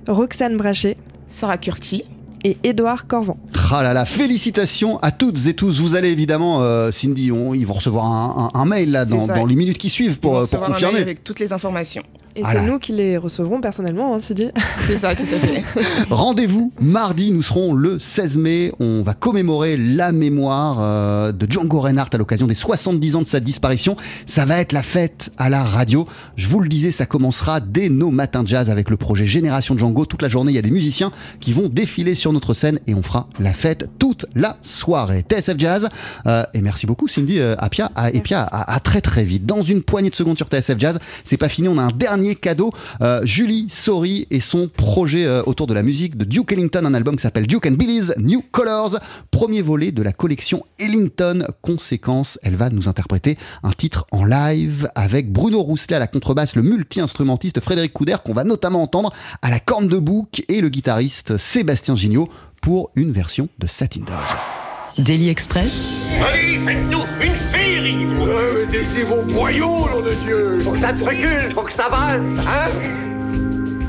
Roxane 0.07 0.57
Brachet. 0.57 0.97
Sarah 1.29 1.57
Curti. 1.57 2.03
Et 2.43 2.57
Édouard 2.63 3.05
Corvan. 3.07 3.37
Ah 3.71 3.83
là 3.83 3.93
là, 3.93 4.05
félicitations 4.05 4.97
à 4.99 5.11
toutes 5.11 5.45
et 5.47 5.53
tous. 5.53 5.79
Vous 5.81 5.95
allez 5.95 6.09
évidemment, 6.09 6.61
euh, 6.61 6.89
Cindy, 6.91 7.31
on- 7.31 7.53
ils 7.53 7.65
vont 7.67 7.73
recevoir 7.73 8.05
un, 8.05 8.49
un- 8.53 8.59
un 8.59 8.65
mail 8.65 8.91
là 8.91 9.05
dans, 9.05 9.45
les 9.45 9.55
minutes 9.55 9.77
qui 9.77 9.89
suivent 9.89 10.19
pour, 10.19 10.31
Ils 10.31 10.35
vont 10.35 10.41
euh, 10.43 10.45
pour 10.45 10.59
recevoir 10.59 10.69
un 10.69 10.73
mail 10.73 10.81
confirmer. 10.81 11.01
avec 11.01 11.23
toutes 11.23 11.39
les 11.39 11.51
informations. 11.51 12.01
Et 12.39 12.41
Voilà. 12.41 12.61
c'est 12.61 12.65
nous 12.67 12.79
qui 12.79 12.93
les 12.93 13.17
recevrons 13.17 13.59
personnellement, 13.61 14.15
hein, 14.15 14.19
c'est 14.21 14.33
dit. 14.33 14.49
C'est 14.87 14.97
ça, 14.97 15.13
tout 15.15 15.23
à 15.23 15.37
fait. 15.37 15.63
Rendez-vous 16.09 16.71
mardi, 16.81 17.31
nous 17.31 17.41
serons 17.41 17.73
le 17.73 17.99
16 17.99 18.37
mai. 18.37 18.71
On 18.79 19.03
va 19.03 19.13
commémorer 19.13 19.77
la 19.77 20.11
mémoire 20.11 20.77
euh, 20.79 21.31
de 21.31 21.49
Django 21.51 21.79
Reinhardt 21.81 22.09
à 22.13 22.17
l'occasion 22.17 22.47
des 22.47 22.55
70 22.55 23.15
ans 23.17 23.21
de 23.21 23.27
sa 23.27 23.39
disparition. 23.39 23.95
Ça 24.25 24.45
va 24.45 24.59
être 24.59 24.71
la 24.71 24.83
fête 24.83 25.31
à 25.37 25.49
la 25.49 25.63
radio. 25.63 26.07
Je 26.37 26.47
vous 26.47 26.59
le 26.59 26.69
disais, 26.69 26.91
ça 26.91 27.05
commencera 27.05 27.59
dès 27.59 27.89
nos 27.89 28.09
matins 28.11 28.43
de 28.43 28.47
jazz 28.47 28.69
avec 28.69 28.89
le 28.89 28.97
projet 28.97 29.25
Génération 29.25 29.77
Django. 29.77 30.05
Toute 30.05 30.21
la 30.21 30.29
journée, 30.29 30.51
il 30.51 30.55
y 30.55 30.59
a 30.59 30.63
des 30.63 30.71
musiciens 30.71 31.11
qui 31.39 31.53
vont 31.53 31.67
défiler 31.69 32.15
sur 32.15 32.33
notre 32.33 32.53
scène 32.53 32.79
et 32.87 32.93
on 32.93 33.03
fera 33.03 33.27
la 33.39 33.53
fête 33.53 33.89
toute 33.99 34.25
la 34.35 34.57
soirée. 34.61 35.25
TSF 35.29 35.55
Jazz. 35.57 35.89
euh, 36.25 36.43
et 36.53 36.61
merci 36.61 36.87
beaucoup, 36.87 37.07
Cindy 37.07 37.39
euh, 37.39 37.55
Apia. 37.59 37.91
À, 37.95 38.11
et 38.11 38.21
puis 38.21 38.33
à, 38.33 38.43
à- 38.43 38.73
à 38.75 38.79
très 38.79 39.01
très 39.01 39.23
vite. 39.23 39.45
Dans 39.45 39.61
une 39.61 39.81
poignée 39.81 40.09
de 40.09 40.15
secondes 40.15 40.37
sur 40.37 40.47
TSF 40.47 40.79
Jazz, 40.79 40.99
c'est 41.23 41.37
pas 41.37 41.49
fini. 41.49 41.67
On 41.67 41.77
a 41.77 41.83
un 41.83 41.91
dernier 41.91 42.28
cadeau. 42.35 42.71
Euh, 43.01 43.21
Julie 43.25 43.67
Sori 43.69 44.27
et 44.29 44.39
son 44.39 44.67
projet 44.67 45.25
euh, 45.25 45.43
autour 45.45 45.67
de 45.67 45.73
la 45.73 45.83
musique 45.83 46.17
de 46.17 46.25
Duke 46.25 46.51
Ellington, 46.51 46.85
un 46.85 46.93
album 46.93 47.15
qui 47.15 47.21
s'appelle 47.21 47.47
Duke 47.47 47.65
and 47.65 47.73
Billy's 47.73 48.13
New 48.17 48.43
Colors, 48.51 48.99
premier 49.31 49.61
volet 49.61 49.91
de 49.91 50.01
la 50.01 50.11
collection 50.11 50.65
Ellington. 50.79 51.45
Conséquence, 51.61 52.39
elle 52.43 52.55
va 52.55 52.69
nous 52.69 52.89
interpréter 52.89 53.37
un 53.63 53.71
titre 53.71 54.05
en 54.11 54.25
live 54.25 54.89
avec 54.95 55.31
Bruno 55.31 55.61
Rousselet 55.61 55.95
à 55.95 55.99
la 55.99 56.07
contrebasse, 56.07 56.55
le 56.55 56.63
multi-instrumentiste 56.63 57.59
Frédéric 57.59 57.93
Couder, 57.93 58.17
qu'on 58.23 58.33
va 58.33 58.43
notamment 58.43 58.81
entendre 58.81 59.13
à 59.41 59.49
la 59.49 59.59
corne 59.59 59.87
de 59.87 59.97
bouc, 59.97 60.43
et 60.47 60.61
le 60.61 60.69
guitariste 60.69 61.37
Sébastien 61.37 61.95
Gignot 61.95 62.29
pour 62.61 62.91
une 62.95 63.11
version 63.11 63.49
de 63.59 63.67
Satin 63.67 64.01
Dolls. 64.01 65.03
Daily 65.05 65.29
Express, 65.29 65.91
Allez, 66.21 66.57
faites-nous 66.57 67.03
une 67.21 67.58
féerie 67.79 68.05
Mettez 68.05 69.03
vos 69.03 69.23
boyaux, 69.23 69.89
nom 69.89 70.01
de 70.01 70.13
Dieu 70.25 70.59
Faut 70.61 70.71
que 70.71 70.79
ça 70.79 70.93
te 70.93 71.03
recule, 71.03 71.51
faut 71.53 71.61
que 71.61 71.71
ça 71.71 71.85
avance, 71.85 72.39
hein 72.39 72.69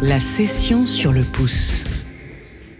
la 0.03 0.19
session 0.19 0.87
sur 0.87 1.13
le 1.13 1.23
pouce. 1.23 1.85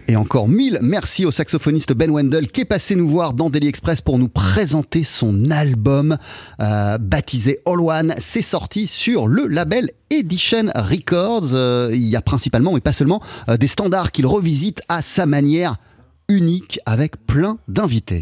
Et 0.07 0.15
encore 0.15 0.47
mille 0.47 0.79
merci 0.81 1.23
au 1.23 1.29
saxophoniste 1.29 1.93
Ben 1.93 2.09
Wendell 2.09 2.47
qui 2.49 2.61
est 2.61 2.65
passé 2.65 2.95
nous 2.95 3.07
voir 3.07 3.33
dans 3.33 3.51
Daily 3.51 3.67
Express 3.67 4.01
pour 4.01 4.17
nous 4.17 4.27
présenter 4.27 5.03
son 5.03 5.51
album 5.51 6.17
euh, 6.59 6.97
baptisé 6.97 7.59
All 7.67 7.79
One. 7.79 8.15
C'est 8.17 8.41
sorti 8.41 8.87
sur 8.87 9.27
le 9.27 9.45
label 9.45 9.91
Edition 10.09 10.71
Records. 10.73 11.53
Euh, 11.53 11.91
il 11.93 12.07
y 12.07 12.15
a 12.15 12.23
principalement, 12.23 12.73
mais 12.73 12.81
pas 12.81 12.91
seulement, 12.91 13.21
euh, 13.49 13.55
des 13.55 13.67
standards 13.67 14.11
qu'il 14.11 14.25
revisite 14.25 14.81
à 14.89 15.03
sa 15.03 15.27
manière 15.27 15.75
unique 16.27 16.79
avec 16.87 17.23
plein 17.27 17.59
d'invités. 17.67 18.21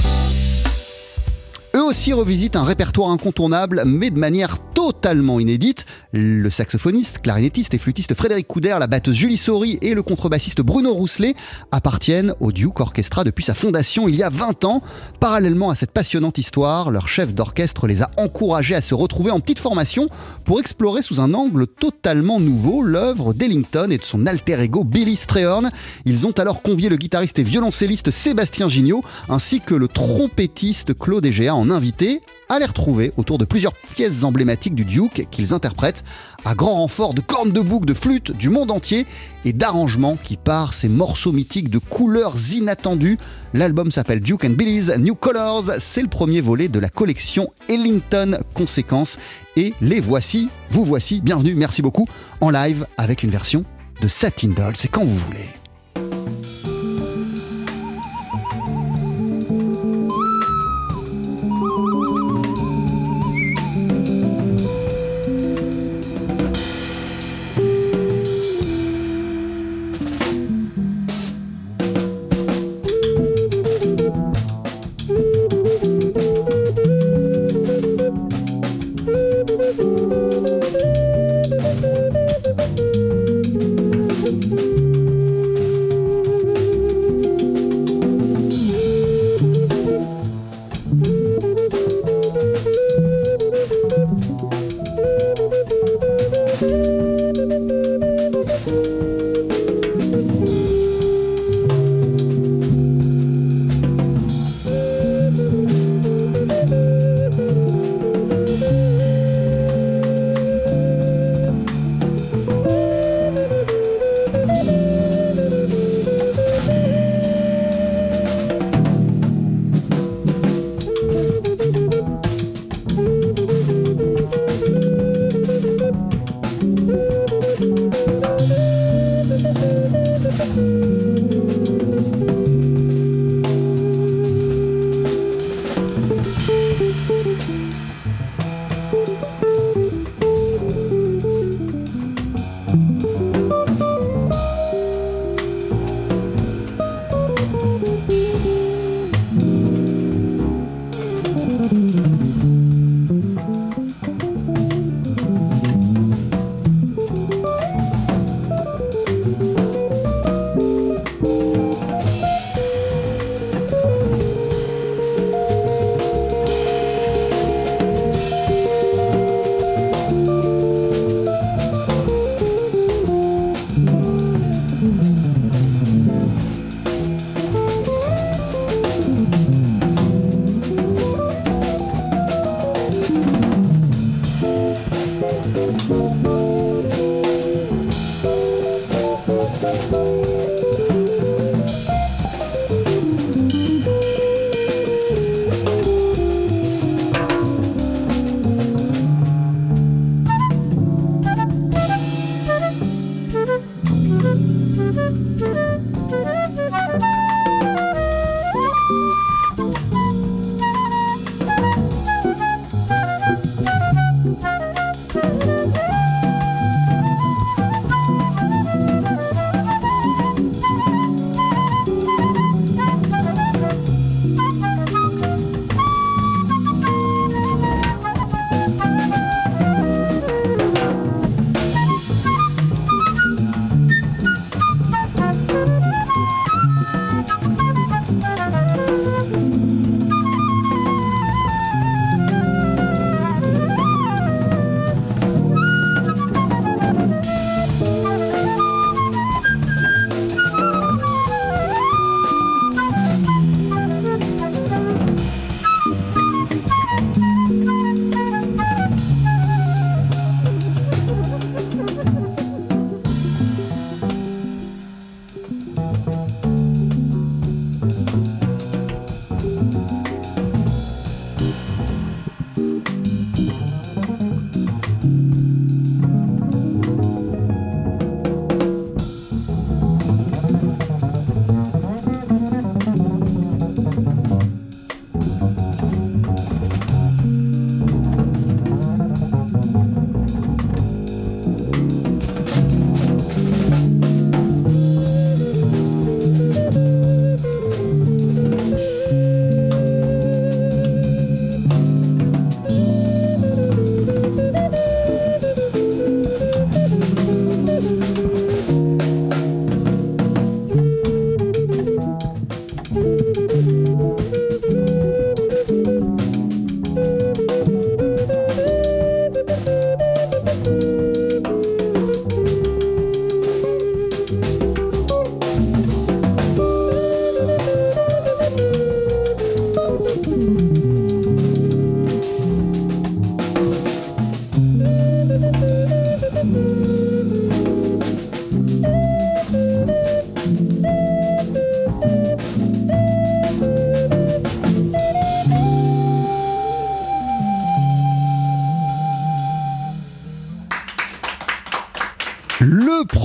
Eux 1.80 1.84
aussi 1.84 2.12
revisitent 2.12 2.58
un 2.58 2.66
répertoire 2.66 3.10
incontournable, 3.10 3.84
mais 3.86 4.10
de 4.10 4.20
manière 4.20 4.58
totalement 4.80 5.42
inédite. 5.42 5.86
Le 6.14 6.50
saxophoniste, 6.50 7.20
clarinettiste 7.20 7.74
et 7.74 7.78
flûtiste 7.78 8.14
Frédéric 8.14 8.48
Couder, 8.48 8.78
la 8.80 8.88
batteuse 8.88 9.18
Julie 9.18 9.36
Sori 9.36 9.78
et 9.82 9.94
le 9.94 10.04
contrebassiste 10.04 10.62
Bruno 10.62 10.94
Rousselet 10.94 11.36
appartiennent 11.72 12.34
au 12.40 12.54
Duke 12.54 12.80
Orchestra 12.80 13.26
depuis 13.26 13.44
sa 13.44 13.54
fondation 13.54 14.08
il 14.08 14.16
y 14.16 14.24
a 14.24 14.30
20 14.30 14.64
ans. 14.64 14.82
Parallèlement 15.20 15.70
à 15.70 15.76
cette 15.76 15.92
passionnante 15.92 16.38
histoire, 16.38 16.92
leur 16.92 17.10
chef 17.10 17.34
d'orchestre 17.34 17.88
les 17.88 18.02
a 18.04 18.10
encouragés 18.16 18.76
à 18.76 18.80
se 18.80 18.94
retrouver 18.94 19.32
en 19.32 19.42
petite 19.42 19.60
formation 19.60 20.08
pour 20.46 20.62
explorer 20.62 21.02
sous 21.02 21.20
un 21.20 21.34
angle 21.34 21.68
totalement 21.68 22.40
nouveau 22.40 22.82
l'œuvre 22.82 23.34
d'Ellington 23.34 23.90
et 23.92 23.98
de 23.98 24.06
son 24.06 24.26
alter 24.28 24.62
ego 24.62 24.86
Billy 24.86 25.18
Strayhorn. 25.18 25.72
Ils 26.06 26.26
ont 26.26 26.32
alors 26.32 26.62
convié 26.62 26.88
le 26.88 26.96
guitariste 26.96 27.38
et 27.38 27.44
violoncelliste 27.44 28.12
Sébastien 28.12 28.70
Gignot 28.70 29.04
ainsi 29.28 29.60
que 29.60 29.76
le 29.76 29.90
trompettiste 29.90 30.98
Claude 30.98 31.26
Egea 31.26 31.54
en 31.54 31.70
invité 31.70 32.22
à 32.50 32.60
les 32.60 32.66
retrouver 32.66 33.14
autour 33.16 33.38
de 33.38 33.46
plusieurs 33.46 33.74
pièces 33.74 34.24
emblématiques 34.24 34.76
du 34.76 34.86
Duke 34.86 35.28
qu'ils 35.32 35.54
interprètent 35.54 36.04
à 36.46 36.56
grand 36.56 36.74
renfort 36.74 37.14
de 37.14 37.22
cornes 37.22 37.52
de 37.52 37.62
bouc, 37.62 37.86
de 37.86 37.94
flûte 37.94 38.32
du 38.32 38.50
monde 38.50 38.72
entier 38.72 39.06
et 39.46 39.54
d'arrangements 39.54 40.18
qui 40.22 40.36
parent 40.36 40.74
ces 40.74 40.90
morceaux 40.90 41.32
mythiques 41.32 41.70
de 41.70 41.78
couleurs 41.78 42.36
inattendues. 42.54 43.18
L'album 43.54 43.92
s'appelle 43.92 44.20
Duke 44.20 44.46
and 44.46 44.52
Billy's 44.52 44.90
New 44.98 45.16
Colors. 45.16 45.72
C'est 45.80 46.02
le 46.02 46.08
premier 46.08 46.42
volet 46.42 46.68
de 46.68 46.80
la 46.80 46.90
collection 46.90 47.50
Ellington 47.70 48.40
Conséquences. 48.54 49.18
Et 49.56 49.74
les 49.82 50.00
voici, 50.00 50.50
vous 50.72 50.86
voici, 50.86 51.22
bienvenue, 51.22 51.54
merci 51.56 51.82
beaucoup, 51.82 52.08
en 52.42 52.50
live 52.50 52.88
avec 52.98 53.24
une 53.24 53.30
version 53.30 53.64
de 54.02 54.08
Satin 54.08 54.50
Doll. 54.50 54.76
C'est 54.76 54.88
quand 54.88 55.04
vous 55.04 55.18
voulez. 55.18 55.59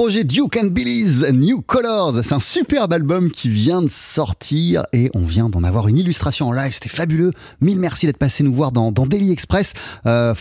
Projet 0.04 0.24
Duke 0.24 0.58
and 0.58 0.66
Billy's 0.66 1.22
New 1.32 1.62
Colors, 1.62 2.22
c'est 2.22 2.34
un 2.34 2.38
superbe 2.38 2.92
album 2.92 3.30
qui 3.30 3.48
vient 3.48 3.80
de 3.80 3.88
sortir 3.88 4.84
et 4.92 5.10
on 5.14 5.24
vient 5.24 5.48
d'en 5.48 5.64
avoir 5.64 5.88
une 5.88 5.96
illustration 5.96 6.48
en 6.48 6.52
live, 6.52 6.74
c'était 6.74 6.90
fabuleux. 6.90 7.32
Mille 7.62 7.78
merci 7.78 8.04
d'être 8.04 8.18
passé 8.18 8.44
nous 8.44 8.52
voir 8.52 8.70
dans, 8.70 8.90
Daily 8.92 9.32
Express. 9.32 9.72
Euh, 10.04 10.34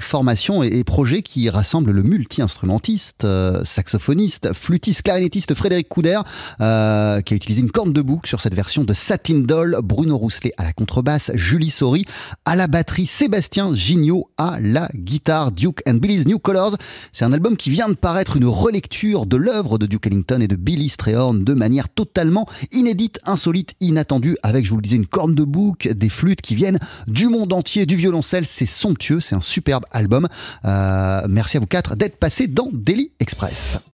formation 0.00 0.62
et, 0.62 0.84
projet 0.84 1.22
qui 1.22 1.48
rassemble 1.48 1.90
le 1.90 2.02
multi-instrumentiste, 2.02 3.24
euh, 3.24 3.64
saxophoniste, 3.64 4.52
flûtiste, 4.52 5.02
clarinettiste 5.02 5.54
Frédéric 5.54 5.88
Couder, 5.88 6.20
euh, 6.60 7.20
qui 7.20 7.34
a 7.34 7.36
utilisé 7.36 7.62
une 7.62 7.70
corne 7.70 7.92
de 7.92 8.02
bouc 8.02 8.26
sur 8.26 8.40
cette 8.40 8.54
version 8.54 8.84
de 8.84 8.92
Satin 8.92 9.40
Doll, 9.40 9.78
Bruno 9.82 10.16
Rousselet 10.16 10.52
à 10.56 10.64
la 10.64 10.72
contrebasse, 10.72 11.32
Julie 11.34 11.70
Sori 11.70 12.04
à 12.44 12.56
la 12.56 12.66
batterie, 12.66 13.06
Sébastien 13.06 13.74
Gignot 13.74 14.30
à 14.36 14.58
la 14.60 14.88
guitare, 14.94 15.52
Duke 15.52 15.82
and 15.88 15.94
Billy's 15.94 16.26
New 16.26 16.38
Colors. 16.38 16.76
C'est 17.12 17.24
un 17.24 17.32
album 17.32 17.56
qui 17.56 17.70
vient 17.70 17.88
de 17.88 17.94
paraître 17.94 18.36
une 18.36 18.46
relecture 18.46 19.26
de 19.26 19.36
l'œuvre 19.36 19.78
de 19.78 19.86
Duke 19.86 20.06
Ellington 20.06 20.40
et 20.40 20.48
de 20.48 20.56
Billy 20.56 20.88
Strayhorn 20.88 21.44
de 21.44 21.54
manière 21.54 21.88
totalement 21.88 22.46
inédite, 22.72 23.20
insolite, 23.24 23.74
inattendue, 23.80 24.36
avec, 24.42 24.64
je 24.64 24.70
vous 24.70 24.76
le 24.76 24.82
disais, 24.82 24.96
une 24.96 25.06
corne 25.06 25.34
de 25.34 25.44
bouc, 25.44 25.88
des 25.88 26.08
flûtes 26.08 26.40
qui 26.40 26.54
viennent 26.54 26.78
du 27.06 27.28
monde 27.28 27.52
entier, 27.52 27.86
du 27.86 27.96
violoncelle. 27.96 28.46
C'est 28.46 28.66
somptueux, 28.66 29.20
c'est 29.20 29.34
un 29.34 29.40
album. 29.90 30.28
Euh, 30.64 31.22
merci 31.28 31.56
à 31.56 31.60
vous 31.60 31.66
quatre 31.66 31.96
d'être 31.96 32.16
passés 32.16 32.46
dans 32.46 32.68
Daily 32.72 33.10
Express. 33.20 33.78